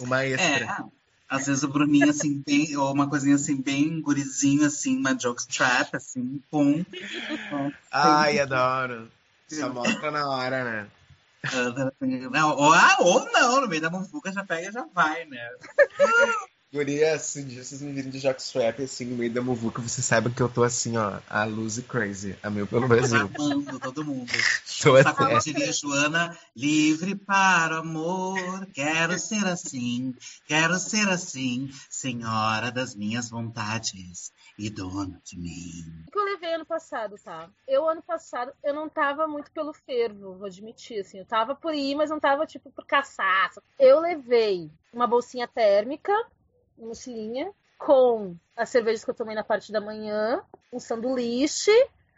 [0.01, 0.65] Uma extra.
[0.65, 0.85] É,
[1.29, 5.95] às vezes o Bruninho, assim, bem, ou uma coisinha assim, bem gurizinho, assim, uma jokestrap,
[5.95, 6.85] assim, pum.
[7.91, 9.11] Ai, adoro.
[9.49, 10.91] Só mostra na hora, né?
[12.31, 15.51] Não, ou, ah, ou não, no meio da muvuca já pega e já vai, né?
[16.75, 20.05] Guria, se um dia vocês me virem de jockstrap assim no meio da muvuca, vocês
[20.05, 23.31] saibam que eu tô assim, ó, a Lucy Crazy, a meu pelo Brasil.
[23.39, 24.33] Amando todo mundo.
[24.83, 26.37] Tô Sabe como assim, diria Joana?
[26.57, 30.17] Livre para o amor, quero ser assim,
[30.49, 36.05] quero ser assim, senhora das minhas vontades e dona de mim.
[36.09, 37.49] O que eu levei ano passado, tá?
[37.69, 41.21] Eu, ano passado, eu não tava muito pelo fervo, vou admitir, assim.
[41.21, 43.53] Eu tava por ir, mas não tava, tipo, por caçar.
[43.79, 46.13] Eu levei uma bolsinha térmica,
[46.79, 51.73] mochilinha, com as cervejas que eu tomei na parte da manhã, um sanduíche,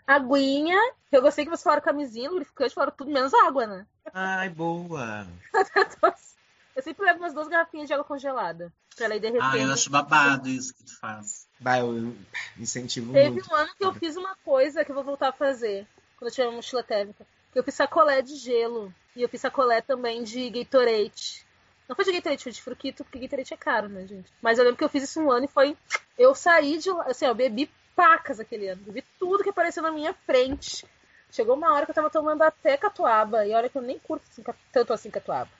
[0.06, 0.78] aguinha.
[1.10, 3.86] Eu gostei que vocês falaram camisinha, lubrificante, falaram tudo menos água, né?
[4.12, 5.26] ai, boa.
[6.76, 9.50] Eu sempre levo umas duas garrafinhas de água congelada, pra ela ir derretendo.
[9.50, 11.48] Ah, eu acho babado isso que tu faz.
[11.58, 12.14] Vai, eu
[12.58, 13.50] incentivo Teve muito.
[13.50, 15.86] um ano que eu fiz uma coisa que eu vou voltar a fazer
[16.18, 17.26] quando eu tiver uma mochila térmica.
[17.50, 18.92] Que eu fiz sacolé de gelo.
[19.16, 21.45] E eu fiz sacolé também de Gatorade.
[21.88, 24.32] Não foi de Gatorade, foi de fruquito, porque Gatorade é caro, né, gente?
[24.42, 25.76] Mas eu lembro que eu fiz isso um ano e foi.
[26.18, 27.04] Eu saí de lá.
[27.04, 28.82] Assim, eu bebi pacas aquele ano.
[28.84, 30.84] Bebi tudo que apareceu na minha frente.
[31.30, 33.46] Chegou uma hora que eu tava tomando até catuaba.
[33.46, 35.50] E olha que eu nem curto assim, tanto assim catuaba.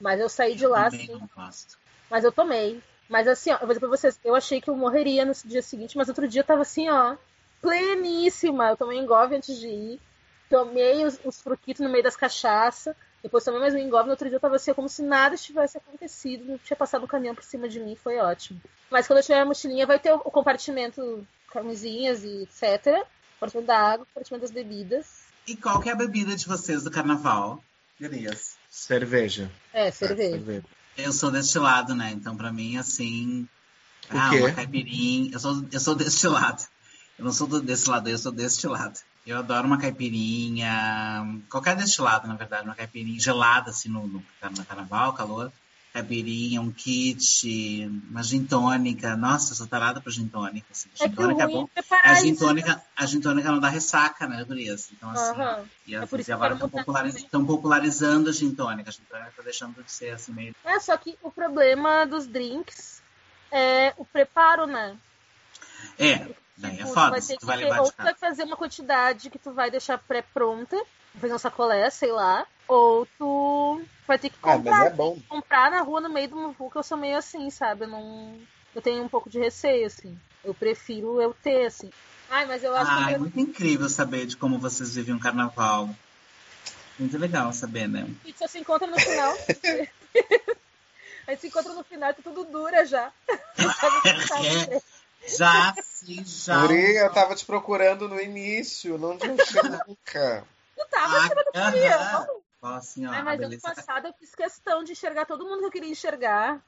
[0.00, 1.06] Mas eu saí de lá, assim.
[1.08, 1.78] não gosto.
[2.10, 2.82] Mas eu tomei.
[3.08, 5.62] Mas assim, ó, eu vou dizer pra vocês, eu achei que eu morreria no dia
[5.62, 7.16] seguinte, mas outro dia eu tava assim, ó,
[7.60, 8.70] pleníssima.
[8.70, 10.00] Eu tomei engove antes de ir.
[10.48, 12.96] Tomei os, os fruquitos no meio das cachaças.
[13.22, 14.04] Depois tomei mais um engove.
[14.04, 16.44] No outro dia eu tava assim, como se nada tivesse acontecido.
[16.44, 17.94] Não tinha passado um caminhão por cima de mim.
[17.94, 18.60] Foi ótimo.
[18.90, 23.06] Mas quando eu tiver a mochilinha, vai ter o, compartimento camisinhas e etc.
[23.34, 25.24] Compartimento da água, compartimento das bebidas.
[25.46, 27.62] E qual que é a bebida de vocês do carnaval?
[28.00, 28.56] Gurias?
[28.70, 29.50] Cerveja.
[29.72, 30.64] É, cerveja.
[30.96, 32.10] Eu sou destilado, né?
[32.12, 33.48] Então, pra mim, assim.
[34.10, 34.40] O ah, quê?
[34.40, 35.30] uma caipirinha.
[35.32, 36.62] Eu sou, eu sou destilado.
[37.18, 38.98] Eu não sou do destilado, eu sou destilado.
[39.30, 41.40] Eu adoro uma caipirinha.
[41.48, 42.64] Qualquer destilado, na verdade.
[42.64, 44.22] Uma caipirinha gelada, assim, no, no,
[44.52, 45.52] no carnaval, calor.
[45.92, 49.16] Caipirinha, um kit, uma gin tônica.
[49.16, 50.66] Nossa, eu sou tarada pra gin tônica.
[50.70, 50.88] Assim.
[50.98, 51.68] É Gin que o tônica é ruim bom.
[51.76, 52.44] é A gin, isso.
[52.44, 54.90] tônica, a gin tônica não dá ressaca, né, Gurias?
[54.92, 55.30] Então, assim.
[55.40, 55.64] Aham.
[55.86, 58.88] E, É as- por isso e agora estão populariz, popularizando a gin tônica.
[58.90, 60.54] A gin tônica tá deixando de ser assim meio.
[60.64, 63.00] É, só que o problema dos drinks
[63.52, 64.96] é o preparo, né?
[65.98, 66.28] É,
[66.60, 68.14] Daí é Tipo, tu foda, vai se ter tu que vai ter- ou tu vai
[68.14, 70.76] fazer uma quantidade que tu vai deixar pré-pronta,
[71.18, 74.72] fazer um sacolé, sei lá, ou tu vai ter que Ah, comprar.
[74.72, 75.18] mas é bom.
[75.28, 77.84] Comprar na rua no meio do muvuca, eu sou meio assim, sabe?
[77.84, 78.38] Eu não.
[78.74, 80.16] Eu tenho um pouco de receio, assim.
[80.44, 81.90] Eu prefiro eu ter, assim.
[82.28, 85.18] Ai, mas eu acho Ah, é que muito incrível saber de como vocês vivem um
[85.18, 85.88] carnaval.
[86.98, 88.02] Muito legal saber, né?
[88.02, 89.34] a gente só se encontra no final.
[91.26, 93.10] a gente se encontra no final e tá tudo dura já.
[94.44, 94.80] É,
[95.26, 96.66] já, sim, já.
[96.66, 100.44] Guri, eu tava te procurando no início, não te achei nunca.
[100.76, 101.62] Tu tava Ah, acima do aham.
[101.64, 102.42] caminhão.
[102.60, 105.60] Fala assim, ó, Ai, a mas ano passado eu fiz questão de enxergar todo mundo
[105.60, 106.62] que eu queria enxergar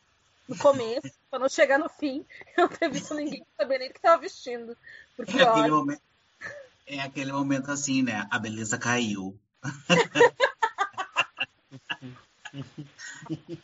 [0.49, 2.25] no começo, pra não chegar no fim
[2.57, 4.77] eu não ter visto ninguém saber nem o que tava vestindo.
[5.17, 6.03] Porque, É aquele, momento,
[6.87, 8.27] é aquele momento assim, né?
[8.31, 9.39] A beleza caiu.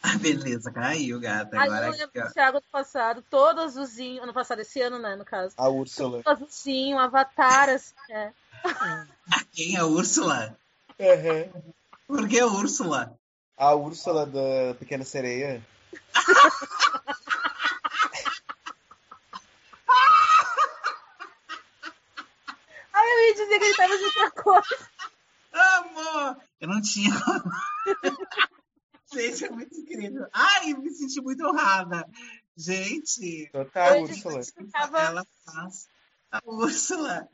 [0.03, 1.61] A beleza caiu, gata.
[1.61, 5.26] Agora eu lembro do Thiago do passado, todo azulzinho, ano passado, esse ano, né, no
[5.26, 5.55] caso.
[5.59, 6.22] A Úrsula.
[6.22, 8.32] Todo azulzinho, avatar, assim, é.
[9.53, 10.57] Quem é a Úrsula?
[10.99, 11.72] Uhum.
[12.07, 13.14] Por que a Úrsula?
[13.59, 15.62] A Úrsula da Pequena Sereia.
[22.95, 24.89] Ai, eu ia dizer que ele tava de outra coisa.
[25.53, 26.36] Amor!
[26.61, 27.11] Eu não tinha.
[29.13, 30.27] Gente, é muito incrível.
[30.33, 32.07] Ai, me senti muito honrada.
[32.57, 34.41] Gente, Total, Úrsula.
[34.73, 35.89] tava- ela faz.
[36.31, 37.29] A Úrsula.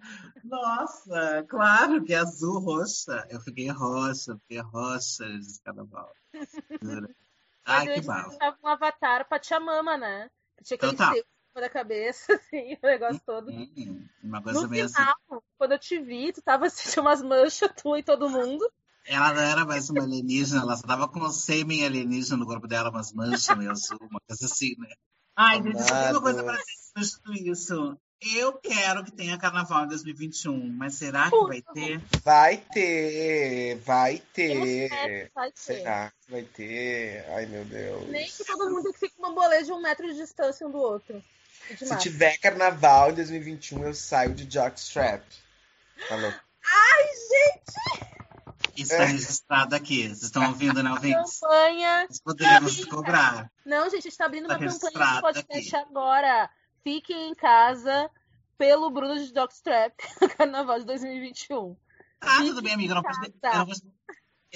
[0.45, 3.27] Nossa, claro que é azul, roxa.
[3.29, 6.12] Eu fiquei roxa, fiquei roxa de carnaval.
[7.64, 8.31] Ai, que mal.
[8.39, 10.31] tava um avatar Pachamama, né?
[10.59, 11.14] Que tinha aquele Total.
[11.14, 11.25] cima
[11.61, 13.51] da cabeça, assim, o negócio todo.
[14.22, 14.95] Uma coisa No meio assim.
[14.95, 18.70] final, quando eu te vi, tu tava assim, tinha umas manchas, tu e todo mundo.
[19.07, 22.66] Ela não era mais uma alienígena, ela só tava com um sêmen alienígena no corpo
[22.66, 24.88] dela, umas manchas meio azul, uma coisa assim, né?
[25.36, 26.57] Ai, gente, uma coisa pra
[26.94, 27.98] tudo isso.
[28.22, 32.00] Eu quero que tenha carnaval em 2021, mas será que vai ter?
[32.22, 34.84] Vai ter, vai Eu ter.
[34.84, 35.61] espero que vai ter.
[35.61, 37.24] Será que vai ter?
[37.28, 38.09] Ai, meu Deus.
[38.09, 40.78] Nem que todo mundo fique com uma boleta de um metro de distância um do
[40.78, 41.22] outro.
[41.70, 45.22] É Se tiver carnaval em 2021, eu saio de jockstrap.
[46.09, 46.32] Falou.
[46.64, 48.24] Ai, gente!
[48.77, 50.05] Isso tá registrado aqui.
[50.09, 51.41] Vocês estão ouvindo, né, ouvintes?
[51.41, 52.07] Campanha.
[52.09, 52.91] Nós poderíamos Campanha.
[52.91, 53.53] cobrar.
[53.64, 56.51] Não, gente, a gente tá abrindo Tá uma campanha de podcast agora.
[56.83, 58.11] Fiquem em casa
[58.59, 61.77] pelo Bruno de Dogstrap no Carnaval de 2021.
[62.20, 62.93] Ah, tudo bem, amiga.
[62.93, 63.33] Eu não, casa.
[63.43, 63.75] eu, não vou,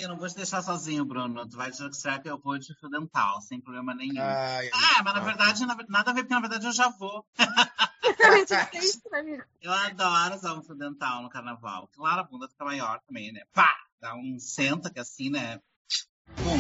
[0.03, 1.47] eu não vou te deixar sozinho, Bruno.
[1.49, 4.23] Tu vai jogar que eu vou de fio dental, sem problema nenhum.
[4.23, 7.27] Ai, Ah, mas na verdade, na- nada a ver, porque na verdade eu já vou.
[9.61, 11.89] Eu adoro usar um fio dental no carnaval.
[11.95, 13.43] Claro, a bunda fica maior também, né?
[13.53, 13.69] Pá!
[14.01, 15.61] Dá um senta que assim, né?
[16.37, 16.59] Pum!